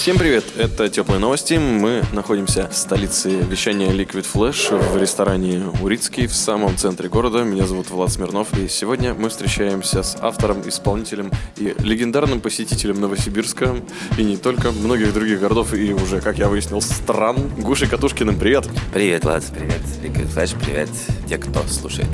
Всем 0.00 0.16
привет, 0.16 0.44
это 0.56 0.88
Теплые 0.88 1.20
новости. 1.20 1.58
Мы 1.58 2.02
находимся 2.14 2.70
в 2.70 2.74
столице 2.74 3.32
вещания 3.32 3.90
Liquid 3.90 4.26
Flash 4.32 4.74
в 4.74 4.96
ресторане 4.96 5.64
Урицкий 5.82 6.26
в 6.26 6.34
самом 6.34 6.74
центре 6.78 7.10
города. 7.10 7.42
Меня 7.44 7.66
зовут 7.66 7.90
Влад 7.90 8.10
Смирнов, 8.10 8.48
и 8.58 8.66
сегодня 8.66 9.12
мы 9.12 9.28
встречаемся 9.28 10.02
с 10.02 10.16
автором, 10.18 10.66
исполнителем 10.66 11.30
и 11.58 11.74
легендарным 11.80 12.40
посетителем 12.40 12.98
Новосибирска 12.98 13.76
и 14.16 14.24
не 14.24 14.38
только, 14.38 14.70
многих 14.70 15.12
других 15.12 15.38
городов 15.38 15.74
и 15.74 15.92
уже, 15.92 16.22
как 16.22 16.38
я 16.38 16.48
выяснил, 16.48 16.80
стран. 16.80 17.36
Гушей 17.58 17.86
Катушкиным, 17.86 18.38
привет! 18.38 18.66
Привет, 18.94 19.24
Влад, 19.24 19.44
привет, 19.54 19.82
Liquid 20.02 20.34
Flash, 20.34 20.56
привет, 20.64 20.88
те, 21.28 21.36
кто 21.36 21.60
слушает. 21.68 22.08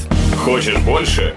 Хочешь 0.44 0.78
больше? 0.78 1.36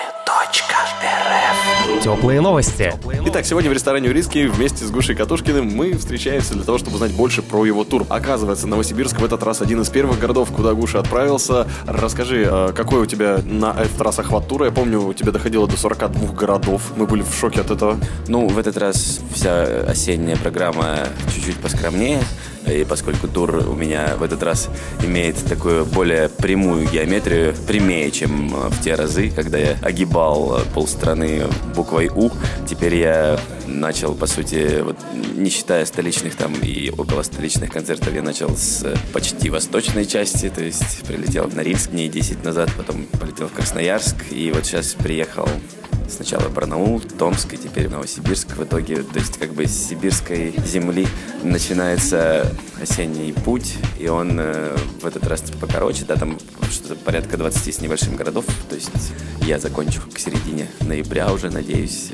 Теплые 2.01 2.41
новости. 2.41 2.91
Итак, 3.27 3.45
сегодня 3.45 3.69
в 3.69 3.73
ресторане 3.73 4.09
Урицкий 4.09 4.47
вместе 4.47 4.85
с 4.85 4.89
Гушей 4.89 5.15
Катушкиным 5.15 5.67
мы 5.67 5.93
встречаемся 5.93 6.55
для 6.55 6.63
того, 6.63 6.79
чтобы 6.79 6.95
узнать 6.95 7.11
больше 7.11 7.43
про 7.43 7.63
его 7.63 7.83
тур. 7.83 8.07
Оказывается, 8.09 8.65
Новосибирск 8.65 9.19
в 9.19 9.23
этот 9.23 9.43
раз 9.43 9.61
один 9.61 9.81
из 9.81 9.89
первых 9.89 10.19
городов, 10.19 10.49
куда 10.51 10.73
Гуша 10.73 10.97
отправился. 10.97 11.67
Расскажи, 11.85 12.47
э, 12.49 12.73
какой 12.75 13.01
у 13.01 13.05
тебя 13.05 13.39
на 13.45 13.75
этот 13.79 14.01
раз 14.01 14.17
охват 14.17 14.47
тура? 14.47 14.65
Я 14.65 14.71
помню, 14.71 14.99
у 14.99 15.13
тебя 15.13 15.31
доходило 15.31 15.67
до 15.67 15.77
42 15.77 16.33
городов. 16.33 16.81
Мы 16.95 17.05
были 17.05 17.21
в 17.21 17.35
шоке 17.35 17.61
от 17.61 17.69
этого. 17.69 17.97
Ну, 18.27 18.47
в 18.47 18.57
этот 18.57 18.77
раз 18.77 19.19
вся 19.31 19.63
осенняя 19.87 20.37
программа 20.37 21.01
чуть-чуть 21.31 21.57
поскромнее, 21.57 22.23
и 22.67 22.83
поскольку 22.83 23.27
тур 23.27 23.55
у 23.67 23.75
меня 23.75 24.15
в 24.17 24.23
этот 24.23 24.43
раз 24.43 24.69
имеет 25.03 25.35
такую 25.45 25.85
более 25.85 26.29
прямую 26.29 26.87
геометрию, 26.87 27.55
прямее, 27.67 28.11
чем 28.11 28.53
э, 28.53 28.69
в 28.69 28.81
те 28.81 28.95
разы, 28.95 29.29
когда 29.29 29.57
я 29.57 29.77
огибал 29.81 30.57
э, 30.57 30.63
полстраны 30.73 31.43
буквой 31.75 32.09
«У», 32.13 32.29
теперь 32.67 32.95
я 32.95 33.39
начал, 33.65 34.13
по 34.13 34.27
сути, 34.27 34.81
вот, 34.81 34.97
не 35.35 35.49
считая 35.49 35.85
столичных 35.85 36.35
там 36.35 36.53
и 36.53 36.89
около 36.89 37.23
столичных 37.23 37.71
концертов, 37.71 38.13
я 38.13 38.21
начал 38.21 38.55
с 38.55 38.85
почти 39.13 39.49
восточной 39.49 40.05
части, 40.05 40.49
то 40.49 40.63
есть 40.63 41.03
прилетел 41.07 41.47
в 41.47 41.55
Норильск 41.55 41.91
дней 41.91 42.09
10 42.09 42.43
назад, 42.43 42.69
потом 42.77 43.05
полетел 43.19 43.47
в 43.47 43.53
Красноярск, 43.53 44.15
и 44.31 44.51
вот 44.51 44.65
сейчас 44.65 44.93
приехал 44.93 45.47
Сначала 46.11 46.49
Барнаул, 46.49 46.99
Томск 46.99 47.53
и 47.53 47.57
теперь 47.57 47.89
Новосибирск. 47.89 48.57
В 48.57 48.63
итоге, 48.63 48.97
то 49.03 49.17
есть 49.17 49.37
как 49.37 49.53
бы 49.53 49.65
с 49.65 49.71
сибирской 49.71 50.53
земли 50.65 51.07
начинается 51.41 52.51
осенний 52.81 53.31
путь, 53.31 53.75
и 53.97 54.07
он 54.07 54.37
э, 54.39 54.75
в 55.01 55.05
этот 55.05 55.25
раз 55.27 55.41
покороче, 55.59 56.03
да, 56.05 56.15
там 56.15 56.37
что-то 56.69 56.95
порядка 56.95 57.37
20 57.37 57.75
с 57.75 57.81
небольшим 57.81 58.15
городов. 58.15 58.45
То 58.69 58.75
есть 58.75 58.91
я 59.41 59.57
закончу 59.57 60.01
к 60.13 60.19
середине 60.19 60.67
ноября 60.81 61.31
уже, 61.31 61.49
надеюсь, 61.49 62.11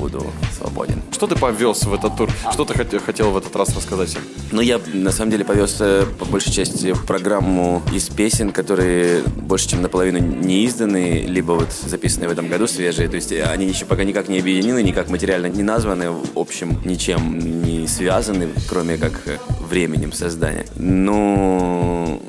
буду 0.00 0.26
свободен. 0.56 1.02
Что 1.12 1.26
ты 1.26 1.36
повез 1.36 1.82
в 1.84 1.92
этот 1.92 2.16
тур? 2.16 2.30
Что 2.52 2.64
ты 2.64 2.72
хот- 2.74 2.98
хотел 3.04 3.30
в 3.30 3.36
этот 3.36 3.54
раз 3.54 3.76
рассказать? 3.76 4.16
Ну, 4.50 4.60
я 4.62 4.80
на 4.92 5.12
самом 5.12 5.30
деле 5.30 5.44
повез 5.44 5.76
э, 5.80 6.06
по 6.18 6.24
большей 6.24 6.52
части 6.52 6.94
программу 7.06 7.82
из 7.92 8.08
песен, 8.08 8.50
которые 8.50 9.22
больше 9.22 9.68
чем 9.68 9.82
наполовину 9.82 10.18
не 10.18 10.66
изданы, 10.66 11.24
либо 11.26 11.52
вот 11.52 11.72
записанные 11.72 12.28
в 12.28 12.32
этом 12.32 12.48
году 12.48 12.66
свежие. 12.66 13.08
То 13.08 13.16
есть 13.16 13.32
э, 13.32 13.44
они 13.44 13.66
еще 13.66 13.84
пока 13.84 14.04
никак 14.04 14.28
не 14.28 14.38
объединены, 14.38 14.82
никак 14.82 15.10
материально 15.10 15.46
не 15.46 15.62
названы, 15.62 16.10
в 16.10 16.38
общем, 16.38 16.80
ничем 16.84 17.38
не 17.38 17.86
связаны, 17.86 18.48
кроме 18.68 18.96
как 18.96 19.12
э, 19.26 19.38
временем 19.68 20.12
создания. 20.12 20.64
Ну, 20.76 22.22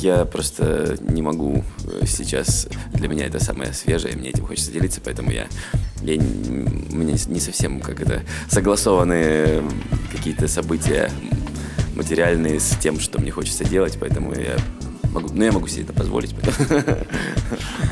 я 0.00 0.24
просто 0.24 0.96
не 1.00 1.22
могу 1.22 1.64
сейчас. 2.06 2.68
Для 2.92 3.08
меня 3.08 3.26
это 3.26 3.42
самое 3.42 3.72
свежее, 3.72 4.16
мне 4.16 4.30
этим 4.30 4.46
хочется 4.46 4.70
делиться, 4.70 5.00
поэтому 5.02 5.30
я, 5.30 5.46
я 6.04 6.20
у 6.20 6.96
меня 6.96 7.14
не 7.26 7.40
совсем 7.40 7.80
как 7.80 8.00
это 8.00 8.22
согласованы 8.48 9.62
какие-то 10.12 10.48
события 10.48 11.10
материальные 11.96 12.60
с 12.60 12.76
тем, 12.76 13.00
что 13.00 13.20
мне 13.20 13.30
хочется 13.30 13.64
делать, 13.64 13.96
поэтому 13.98 14.34
я 14.34 14.56
могу, 15.14 15.28
ну 15.32 15.44
я 15.44 15.52
могу 15.52 15.66
себе 15.68 15.84
это 15.84 15.92
позволить. 15.92 16.34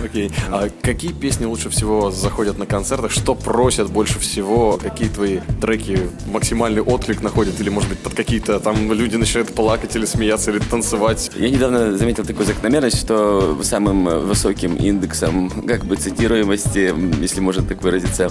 Окей. 0.04 0.30
А 0.50 0.68
какие 0.82 1.12
песни 1.12 1.44
лучше 1.44 1.70
всего 1.70 2.10
заходят 2.10 2.58
на 2.58 2.66
концертах? 2.66 3.10
Что 3.12 3.34
просят 3.34 3.90
больше 3.90 4.18
всего? 4.18 4.78
Какие 4.82 5.08
твои 5.08 5.38
треки 5.60 6.10
максимальный 6.26 6.82
отклик 6.82 7.22
находят? 7.22 7.60
Или, 7.60 7.70
может 7.70 7.88
быть, 7.88 7.98
под 7.98 8.14
какие-то 8.14 8.58
там 8.60 8.92
люди 8.92 9.16
начинают 9.16 9.54
плакать 9.54 9.96
или 9.96 10.04
смеяться, 10.04 10.50
или 10.50 10.58
танцевать? 10.58 11.30
Я 11.36 11.50
недавно 11.50 11.96
заметил 11.96 12.24
такую 12.24 12.46
закономерность, 12.46 12.98
что 12.98 13.58
самым 13.62 14.04
высоким 14.26 14.76
индексом 14.76 15.50
как 15.66 15.84
бы 15.84 15.96
цитируемости, 15.96 16.94
если 17.20 17.40
можно 17.40 17.62
так 17.62 17.82
выразиться, 17.82 18.30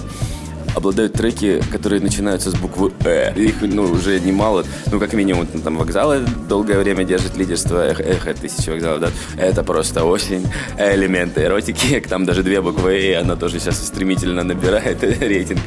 обладают 0.74 1.12
треки, 1.12 1.62
которые 1.70 2.00
начинаются 2.00 2.50
с 2.50 2.54
буквы 2.54 2.92
«э». 3.04 3.32
Их, 3.36 3.62
ну, 3.62 3.82
уже 3.84 4.20
немало. 4.20 4.64
Ну, 4.90 4.98
как 4.98 5.12
минимум, 5.12 5.46
там, 5.46 5.76
вокзалы 5.76 6.20
долгое 6.48 6.78
время 6.78 7.04
держат 7.04 7.36
лидерство. 7.36 7.84
Эх, 7.84 8.00
эхо, 8.00 8.34
тысячи 8.34 8.70
вокзалов, 8.70 9.00
да. 9.00 9.10
Это 9.36 9.62
просто 9.62 10.04
осень. 10.04 10.46
Элементы 10.78 11.42
эротики. 11.42 12.00
Там 12.08 12.24
даже 12.24 12.42
две 12.42 12.60
буквы 12.60 12.92
«э», 12.98 13.20
она 13.20 13.36
тоже 13.36 13.58
сейчас 13.60 13.84
стремительно 13.84 14.42
набирает 14.42 15.02
рейтинг. 15.20 15.66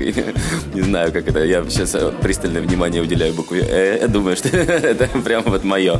Не 0.73 0.81
знаю, 0.81 1.11
как 1.11 1.27
это. 1.27 1.43
Я 1.43 1.63
сейчас 1.69 1.95
пристальное 2.21 2.61
внимание 2.61 3.01
уделяю 3.01 3.33
букве 3.33 3.65
«э». 3.67 4.07
Думаю, 4.07 4.35
что 4.35 4.49
это 4.57 5.07
прям 5.19 5.43
вот 5.43 5.63
мое. 5.63 5.99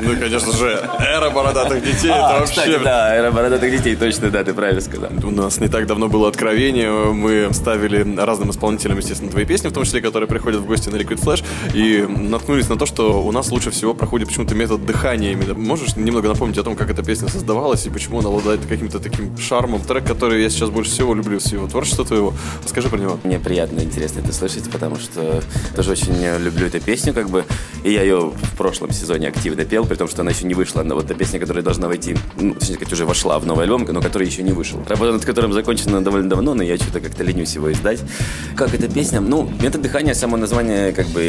Ну, 0.00 0.16
конечно 0.18 0.52
же, 0.52 0.80
эра 1.00 1.30
бородатых 1.30 1.82
детей. 1.82 2.10
это 2.10 2.36
А, 2.36 2.40
вообще... 2.40 2.54
кстати, 2.54 2.80
да, 2.82 3.14
эра 3.14 3.30
бородатых 3.30 3.70
детей, 3.70 3.96
точно, 3.96 4.30
да, 4.30 4.44
ты 4.44 4.54
правильно 4.54 4.80
сказал. 4.80 5.10
У 5.22 5.30
нас 5.30 5.58
не 5.60 5.68
так 5.68 5.86
давно 5.86 6.08
было 6.08 6.28
откровение. 6.28 6.90
Мы 6.90 7.48
ставили 7.52 8.13
разным 8.18 8.50
исполнителям, 8.50 8.98
естественно, 8.98 9.30
твои 9.30 9.44
песни, 9.44 9.68
в 9.68 9.72
том 9.72 9.84
числе, 9.84 10.00
которые 10.00 10.28
приходят 10.28 10.60
в 10.60 10.66
гости 10.66 10.88
на 10.88 10.96
Liquid 10.96 11.20
Flash, 11.22 11.44
и 11.74 12.06
наткнулись 12.06 12.68
на 12.68 12.76
то, 12.76 12.86
что 12.86 13.22
у 13.22 13.32
нас 13.32 13.50
лучше 13.50 13.70
всего 13.70 13.94
проходит 13.94 14.28
почему-то 14.28 14.54
метод 14.54 14.84
дыхания. 14.84 15.36
Можешь 15.54 15.96
немного 15.96 16.28
напомнить 16.28 16.58
о 16.58 16.62
том, 16.62 16.76
как 16.76 16.90
эта 16.90 17.02
песня 17.02 17.28
создавалась 17.28 17.86
и 17.86 17.90
почему 17.90 18.20
она 18.20 18.28
обладает 18.28 18.60
каким-то 18.66 18.98
таким 18.98 19.36
шармом? 19.38 19.80
Трек, 19.82 20.06
который 20.06 20.42
я 20.42 20.50
сейчас 20.50 20.70
больше 20.70 20.90
всего 20.90 21.14
люблю 21.14 21.40
с 21.40 21.52
его 21.52 21.66
творчества 21.66 22.04
твоего. 22.04 22.32
Расскажи 22.62 22.88
про 22.88 22.98
него. 22.98 23.18
Мне 23.24 23.38
приятно 23.38 23.80
и 23.80 23.84
интересно 23.84 24.20
это 24.20 24.32
слышать, 24.32 24.70
потому 24.70 24.96
что 24.96 25.42
тоже 25.74 25.92
очень 25.92 26.14
люблю 26.38 26.66
эту 26.66 26.80
песню, 26.80 27.12
как 27.14 27.28
бы, 27.30 27.44
и 27.82 27.92
я 27.92 28.02
ее 28.02 28.30
в 28.30 28.56
прошлом 28.56 28.90
сезоне 28.92 29.28
активно 29.28 29.64
пел, 29.64 29.84
при 29.86 29.96
том, 29.96 30.08
что 30.08 30.22
она 30.22 30.30
еще 30.30 30.46
не 30.46 30.54
вышла. 30.54 30.82
Она 30.82 30.94
вот 30.94 31.04
эта 31.04 31.14
песня, 31.14 31.40
которая 31.40 31.62
должна 31.62 31.88
войти, 31.88 32.16
ну, 32.36 32.54
точнее 32.54 32.76
сказать, 32.76 32.92
уже 32.92 33.06
вошла 33.06 33.38
в 33.38 33.46
новый 33.46 33.64
альбом, 33.64 33.84
но 33.84 34.00
который 34.00 34.26
еще 34.26 34.42
не 34.42 34.52
вышел. 34.52 34.82
Работа 34.88 35.12
над 35.12 35.24
которым 35.24 35.52
закончена 35.52 36.02
довольно 36.02 36.28
давно, 36.28 36.54
но 36.54 36.62
я 36.62 36.76
что-то 36.76 37.00
как-то 37.00 37.24
ленюсь 37.24 37.54
его 37.54 37.72
издать. 37.72 38.00
Как 38.56 38.74
эта 38.74 38.88
песня? 38.88 39.20
Ну, 39.20 39.50
метод 39.60 39.82
дыхания, 39.82 40.14
само 40.14 40.36
название, 40.36 40.92
как 40.92 41.06
бы, 41.08 41.20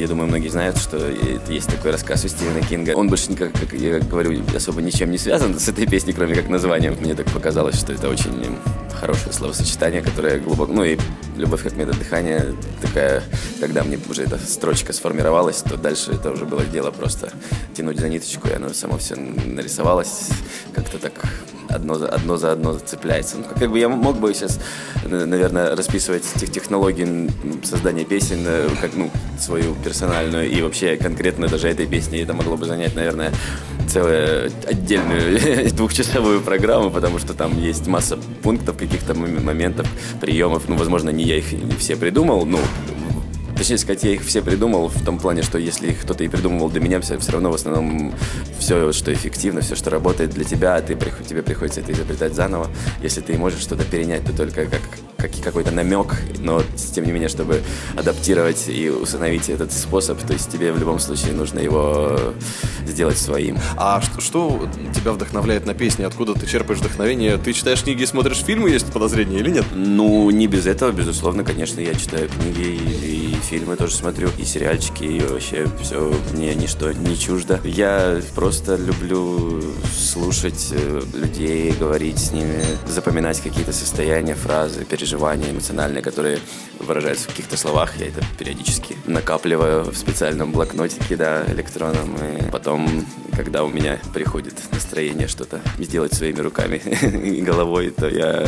я 0.00 0.08
думаю, 0.08 0.28
многие 0.28 0.48
знают, 0.48 0.78
что 0.78 0.98
есть 1.48 1.68
такой 1.68 1.92
рассказ 1.92 2.24
у 2.24 2.28
Стивена 2.28 2.60
Кинга. 2.60 2.92
Он 2.92 3.08
больше 3.08 3.30
никак, 3.30 3.52
как 3.52 3.72
я 3.72 3.98
говорю, 3.98 4.42
особо 4.54 4.80
ничем 4.82 5.10
не 5.10 5.18
связан 5.18 5.58
с 5.58 5.68
этой 5.68 5.86
песней, 5.86 6.12
кроме 6.12 6.34
как 6.34 6.48
названием. 6.48 6.96
Мне 7.00 7.14
так 7.14 7.26
показалось, 7.30 7.76
что 7.76 7.92
это 7.92 8.08
очень 8.08 8.56
хорошее 8.98 9.32
словосочетание, 9.32 10.02
которое 10.02 10.38
глубоко... 10.38 10.72
Ну 10.72 10.84
и 10.84 10.98
любовь 11.36 11.62
как 11.62 11.76
метод 11.76 11.98
дыхания 11.98 12.46
такая, 12.80 13.22
когда 13.60 13.84
мне 13.84 13.98
уже 14.08 14.24
эта 14.24 14.38
строчка 14.38 14.92
сформировалась, 14.92 15.58
то 15.62 15.76
дальше 15.76 16.12
это 16.12 16.30
уже 16.30 16.44
было 16.44 16.64
дело 16.64 16.90
просто 16.90 17.32
тянуть 17.74 17.98
за 17.98 18.08
ниточку, 18.08 18.48
и 18.48 18.52
оно 18.52 18.72
само 18.72 18.98
все 18.98 19.16
нарисовалось 19.16 20.28
как-то 20.74 20.98
так 20.98 21.12
одно 21.68 21.94
за, 21.94 22.08
одно 22.08 22.36
за 22.36 22.52
одно 22.52 22.78
цепляется. 22.78 23.36
Ну, 23.38 23.44
как 23.58 23.70
бы 23.70 23.78
я 23.78 23.88
мог 23.88 24.18
бы 24.18 24.32
сейчас, 24.34 24.58
наверное, 25.04 25.76
расписывать 25.76 26.24
тех 26.34 26.50
технологии 26.50 27.30
создания 27.64 28.04
песен, 28.04 28.44
э, 28.46 28.68
как, 28.80 28.94
ну, 28.94 29.10
свою 29.38 29.74
персональную 29.88 30.50
и 30.50 30.60
вообще 30.60 30.96
конкретно 30.96 31.48
даже 31.48 31.68
этой 31.68 31.86
песни. 31.86 32.20
Это 32.20 32.34
могло 32.34 32.56
бы 32.56 32.66
занять, 32.66 32.94
наверное, 32.94 33.32
целую 33.88 34.52
отдельную 34.66 35.70
двухчасовую 35.72 36.42
программу, 36.42 36.90
потому 36.90 37.18
что 37.18 37.32
там 37.32 37.58
есть 37.58 37.86
масса 37.86 38.18
пунктов, 38.42 38.76
каких-то 38.76 39.14
мом- 39.14 39.42
моментов, 39.42 39.86
приемов. 40.20 40.68
Ну, 40.68 40.76
возможно, 40.76 41.08
не 41.10 41.24
я 41.24 41.38
их 41.38 41.46
все 41.78 41.96
придумал, 41.96 42.44
ну, 42.44 42.58
Точнее 43.56 43.78
сказать, 43.78 44.04
я 44.04 44.12
их 44.12 44.22
все 44.22 44.40
придумал 44.40 44.86
в 44.86 45.04
том 45.04 45.18
плане, 45.18 45.42
что 45.42 45.58
если 45.58 45.88
их 45.88 46.02
кто-то 46.02 46.22
и 46.22 46.28
придумывал 46.28 46.70
для 46.70 46.80
меня, 46.80 47.00
все, 47.00 47.18
все 47.18 47.32
равно 47.32 47.50
в 47.50 47.54
основном 47.54 48.14
все, 48.56 48.92
что 48.92 49.12
эффективно, 49.12 49.62
все, 49.62 49.74
что 49.74 49.90
работает 49.90 50.30
для 50.30 50.44
тебя, 50.44 50.80
ты, 50.80 50.96
тебе 51.28 51.42
приходится 51.42 51.80
это 51.80 51.90
изобретать 51.90 52.34
заново. 52.34 52.68
Если 53.02 53.20
ты 53.20 53.36
можешь 53.36 53.58
что-то 53.58 53.84
перенять, 53.84 54.24
то 54.24 54.32
только 54.32 54.66
как 54.66 54.82
как, 55.18 55.32
какой-то 55.42 55.72
намек, 55.72 56.14
но 56.38 56.62
тем 56.94 57.04
не 57.04 57.10
менее, 57.10 57.28
чтобы 57.28 57.62
адаптировать 57.96 58.68
и 58.68 58.88
установить 58.88 59.48
этот 59.48 59.72
способ, 59.72 60.18
то 60.22 60.32
есть 60.32 60.50
тебе 60.50 60.72
в 60.72 60.78
любом 60.78 61.00
случае 61.00 61.32
нужно 61.32 61.58
его 61.58 62.18
сделать 62.86 63.18
своим. 63.18 63.58
А 63.76 64.00
что, 64.00 64.20
что 64.20 64.68
тебя 64.94 65.10
вдохновляет 65.12 65.66
на 65.66 65.74
песни? 65.74 66.04
Откуда 66.04 66.34
ты 66.34 66.46
черпаешь 66.46 66.78
вдохновение? 66.78 67.36
Ты 67.36 67.52
читаешь 67.52 67.82
книги 67.82 68.02
и 68.02 68.06
смотришь 68.06 68.38
фильмы, 68.38 68.70
есть 68.70 68.92
подозрения 68.92 69.38
или 69.38 69.50
нет? 69.50 69.64
Ну, 69.74 70.30
не 70.30 70.46
без 70.46 70.66
этого, 70.66 70.92
безусловно, 70.92 71.42
конечно, 71.42 71.80
я 71.80 71.94
читаю 71.94 72.28
книги 72.28 72.60
и, 72.60 73.32
и 73.32 73.34
фильмы 73.42 73.74
тоже 73.74 73.96
смотрю, 73.96 74.28
и 74.38 74.44
сериальчики, 74.44 75.02
и 75.02 75.20
вообще 75.20 75.66
все 75.82 76.14
мне 76.32 76.54
ничто 76.54 76.92
не 76.92 77.18
чуждо. 77.18 77.60
Я 77.64 78.20
просто 78.36 78.76
люблю 78.76 79.62
слушать 79.92 80.68
э, 80.70 81.02
людей, 81.14 81.72
говорить 81.72 82.18
с 82.18 82.30
ними, 82.30 82.62
запоминать 82.86 83.40
какие-то 83.40 83.72
состояния, 83.72 84.34
фразы, 84.36 84.84
переживания 84.84 85.07
эмоциональные, 85.16 86.02
которые 86.02 86.38
выражаются 86.78 87.24
в 87.24 87.28
каких-то 87.28 87.56
словах. 87.56 87.96
Я 87.98 88.06
это 88.08 88.22
периодически 88.38 88.96
накапливаю 89.06 89.84
в 89.84 89.96
специальном 89.96 90.52
блокнотике, 90.52 91.16
да, 91.16 91.44
электронном. 91.48 92.16
И 92.16 92.50
потом, 92.50 93.06
когда 93.36 93.64
у 93.64 93.68
меня 93.68 93.98
приходит 94.12 94.54
настроение 94.72 95.28
что-то 95.28 95.60
сделать 95.78 96.14
своими 96.14 96.40
руками 96.40 96.76
и 97.24 97.40
головой, 97.40 97.90
то 97.90 98.08
я 98.08 98.46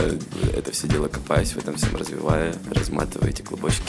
это 0.56 0.72
все 0.72 0.88
дело 0.88 1.08
копаюсь 1.08 1.52
в 1.52 1.58
этом 1.58 1.76
всем, 1.76 1.96
развиваю, 1.96 2.54
разматываю 2.70 3.30
эти 3.30 3.42
клубочки. 3.42 3.82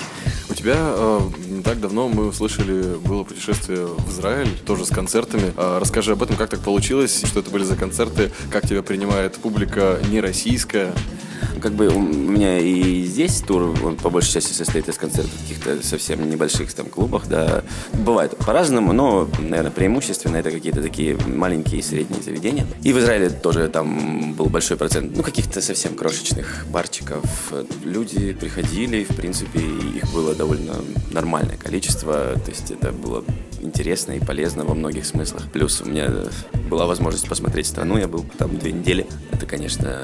У 0.49 0.53
тебя 0.53 0.75
э, 0.77 1.19
не 1.47 1.63
так 1.63 1.79
давно 1.79 2.07
мы 2.09 2.27
услышали, 2.27 2.95
было 2.97 3.23
путешествие 3.23 3.85
в 3.85 4.09
Израиль, 4.09 4.49
тоже 4.65 4.85
с 4.85 4.89
концертами. 4.89 5.53
Э, 5.55 5.77
расскажи 5.79 6.11
об 6.11 6.23
этом, 6.23 6.35
как 6.35 6.49
так 6.49 6.59
получилось, 6.61 7.23
что 7.25 7.39
это 7.39 7.49
были 7.49 7.63
за 7.63 7.75
концерты, 7.75 8.31
как 8.49 8.67
тебя 8.67 8.81
принимает 8.81 9.35
публика 9.35 9.99
не 10.09 10.19
российская. 10.19 10.93
Как 11.61 11.73
бы 11.73 11.87
у 11.87 11.99
меня 11.99 12.59
и 12.59 13.03
здесь 13.03 13.41
тур, 13.41 13.75
он 13.83 13.95
по 13.95 14.09
большей 14.09 14.33
части 14.33 14.53
состоит 14.53 14.87
из 14.89 14.97
концертов 14.97 15.31
каких-то 15.41 15.85
совсем 15.85 16.29
небольших 16.29 16.73
там 16.73 16.87
клубах, 16.87 17.27
да. 17.27 17.63
Бывает 17.93 18.37
по-разному, 18.37 18.93
но, 18.93 19.29
наверное, 19.39 19.71
преимущественно 19.71 20.37
это 20.37 20.51
какие-то 20.51 20.81
такие 20.81 21.17
маленькие 21.27 21.79
и 21.79 21.83
средние 21.83 22.21
заведения. 22.21 22.65
И 22.83 22.93
в 22.93 22.99
Израиле 22.99 23.29
тоже 23.29 23.67
там 23.69 24.33
был 24.33 24.47
большой 24.47 24.77
процент, 24.77 25.15
ну, 25.15 25.23
каких-то 25.23 25.61
совсем 25.61 25.95
крошечных 25.95 26.65
барчиков. 26.69 27.23
Люди 27.83 28.33
приходили, 28.33 29.03
в 29.03 29.15
принципе, 29.15 29.59
их 29.59 30.11
было 30.13 30.33
довольно 30.33 30.75
нормальное 31.11 31.57
количество, 31.57 32.33
то 32.43 32.49
есть 32.49 32.71
это 32.71 32.91
было 32.91 33.23
интересно 33.61 34.13
и 34.13 34.19
полезно 34.19 34.65
во 34.65 34.73
многих 34.73 35.05
смыслах. 35.05 35.43
Плюс 35.51 35.81
у 35.81 35.85
меня 35.85 36.09
была 36.69 36.85
возможность 36.85 37.27
посмотреть 37.27 37.67
страну, 37.67 37.97
я 37.97 38.07
был 38.07 38.25
там 38.37 38.57
две 38.57 38.71
недели. 38.71 39.05
Это, 39.31 39.45
конечно, 39.45 40.03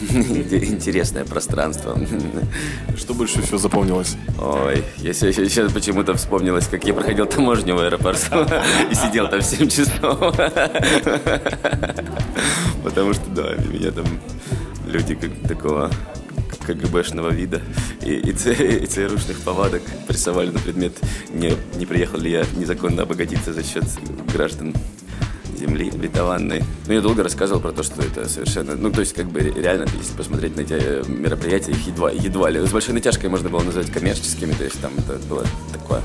интересное 0.00 1.24
пространство. 1.24 1.98
Что 2.96 3.14
больше 3.14 3.42
всего 3.42 3.58
запомнилось? 3.58 4.16
Ой, 4.40 4.84
я 4.98 5.12
сейчас 5.12 5.72
почему-то 5.72 6.14
вспомнилось, 6.14 6.66
как 6.68 6.84
я 6.84 6.94
проходил 6.94 7.26
таможню 7.26 7.74
в 7.74 7.80
аэропорту 7.80 8.46
и 8.90 8.94
сидел 8.94 9.28
там 9.28 9.40
в 9.40 9.44
7 9.44 9.68
часов. 9.68 10.18
Потому 12.82 13.12
что, 13.14 13.30
да, 13.34 13.54
меня 13.54 13.90
там 13.90 14.06
люди 14.86 15.14
как 15.14 15.30
такого 15.46 15.90
КГБшного 16.66 17.30
вида 17.30 17.62
и, 18.02 18.12
и, 18.12 18.30
и 18.30 18.86
ЦРУшных 18.86 19.40
повадок 19.40 19.82
прессовали 20.06 20.50
на 20.50 20.58
предмет, 20.58 20.92
не, 21.32 21.54
не 21.76 21.86
приехал 21.86 22.18
ли 22.18 22.30
я 22.30 22.44
незаконно 22.56 23.02
обогатиться 23.02 23.52
за 23.52 23.62
счет 23.62 23.84
граждан 24.32 24.74
земли 25.58 25.90
обетованной. 25.90 26.62
Ну, 26.86 26.92
я 26.92 27.00
долго 27.00 27.22
рассказывал 27.22 27.60
про 27.60 27.72
то, 27.72 27.82
что 27.82 28.02
это 28.02 28.28
совершенно... 28.28 28.74
Ну, 28.74 28.90
то 28.90 29.00
есть, 29.00 29.14
как 29.14 29.26
бы, 29.26 29.40
реально, 29.40 29.86
если 29.96 30.14
посмотреть 30.16 30.56
на 30.56 30.62
эти 30.62 31.08
мероприятия, 31.08 31.72
их 31.72 31.86
едва, 31.86 32.10
едва 32.10 32.50
ли... 32.50 32.66
С 32.66 32.72
большой 32.72 32.94
натяжкой 32.94 33.30
можно 33.30 33.48
было 33.48 33.62
назвать 33.62 33.90
коммерческими, 33.90 34.52
то 34.52 34.64
есть, 34.64 34.80
там 34.80 34.92
это 34.98 35.18
было 35.28 35.44
такое 35.72 36.02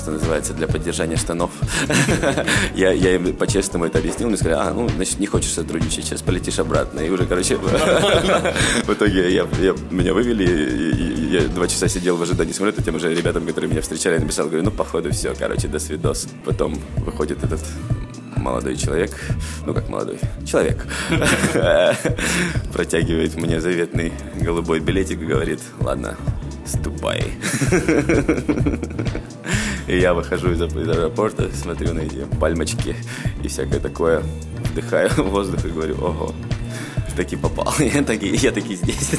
что 0.00 0.12
называется, 0.12 0.54
для 0.54 0.66
поддержания 0.66 1.16
штанов. 1.16 1.50
я, 2.74 2.92
я 2.92 3.14
им 3.16 3.34
по-честному 3.34 3.84
это 3.84 3.98
объяснил, 3.98 4.28
мне 4.28 4.36
сказали, 4.36 4.58
а, 4.58 4.72
ну, 4.72 4.88
значит, 4.88 5.18
не 5.18 5.26
хочешь 5.26 5.52
сотрудничать, 5.52 6.04
сейчас 6.04 6.22
полетишь 6.22 6.58
обратно. 6.58 7.00
И 7.00 7.10
уже, 7.10 7.26
короче, 7.26 7.56
в 7.56 8.92
итоге 8.92 9.32
я, 9.32 9.46
я, 9.60 9.74
меня 9.90 10.14
вывели, 10.14 10.44
и, 10.44 10.90
и, 10.90 11.32
я 11.34 11.48
два 11.48 11.68
часа 11.68 11.88
сидел 11.88 12.16
в 12.16 12.22
ожидании 12.22 12.52
самолета, 12.52 12.82
тем 12.82 12.96
уже 12.96 13.14
ребятам, 13.14 13.46
которые 13.46 13.70
меня 13.70 13.82
встречали, 13.82 14.14
я 14.14 14.20
написал, 14.20 14.46
говорю, 14.46 14.64
ну, 14.64 14.70
походу, 14.70 15.10
все, 15.10 15.34
короче, 15.38 15.68
до 15.68 15.78
свидос. 15.78 16.28
Потом 16.44 16.78
выходит 16.98 17.44
этот 17.44 17.60
молодой 18.40 18.76
человек, 18.76 19.10
ну 19.66 19.74
как 19.74 19.88
молодой, 19.88 20.18
человек, 20.46 20.86
протягивает 22.72 23.36
мне 23.36 23.60
заветный 23.60 24.12
голубой 24.40 24.80
билетик 24.80 25.20
и 25.20 25.26
говорит, 25.26 25.60
ладно, 25.80 26.16
ступай. 26.66 27.32
И 29.86 29.98
я 29.98 30.14
выхожу 30.14 30.52
из 30.52 30.62
аэропорта, 30.62 31.50
смотрю 31.52 31.94
на 31.94 32.00
эти 32.00 32.24
пальмочки 32.38 32.94
и 33.42 33.48
всякое 33.48 33.80
такое, 33.80 34.22
вдыхаю 34.70 35.10
воздух 35.24 35.64
и 35.64 35.68
говорю, 35.68 35.96
ого, 36.00 36.34
таки 37.16 37.36
попал. 37.36 37.74
Я 37.78 38.02
таки, 38.02 38.28
я 38.36 38.52
таки 38.52 38.74
здесь. 38.74 39.10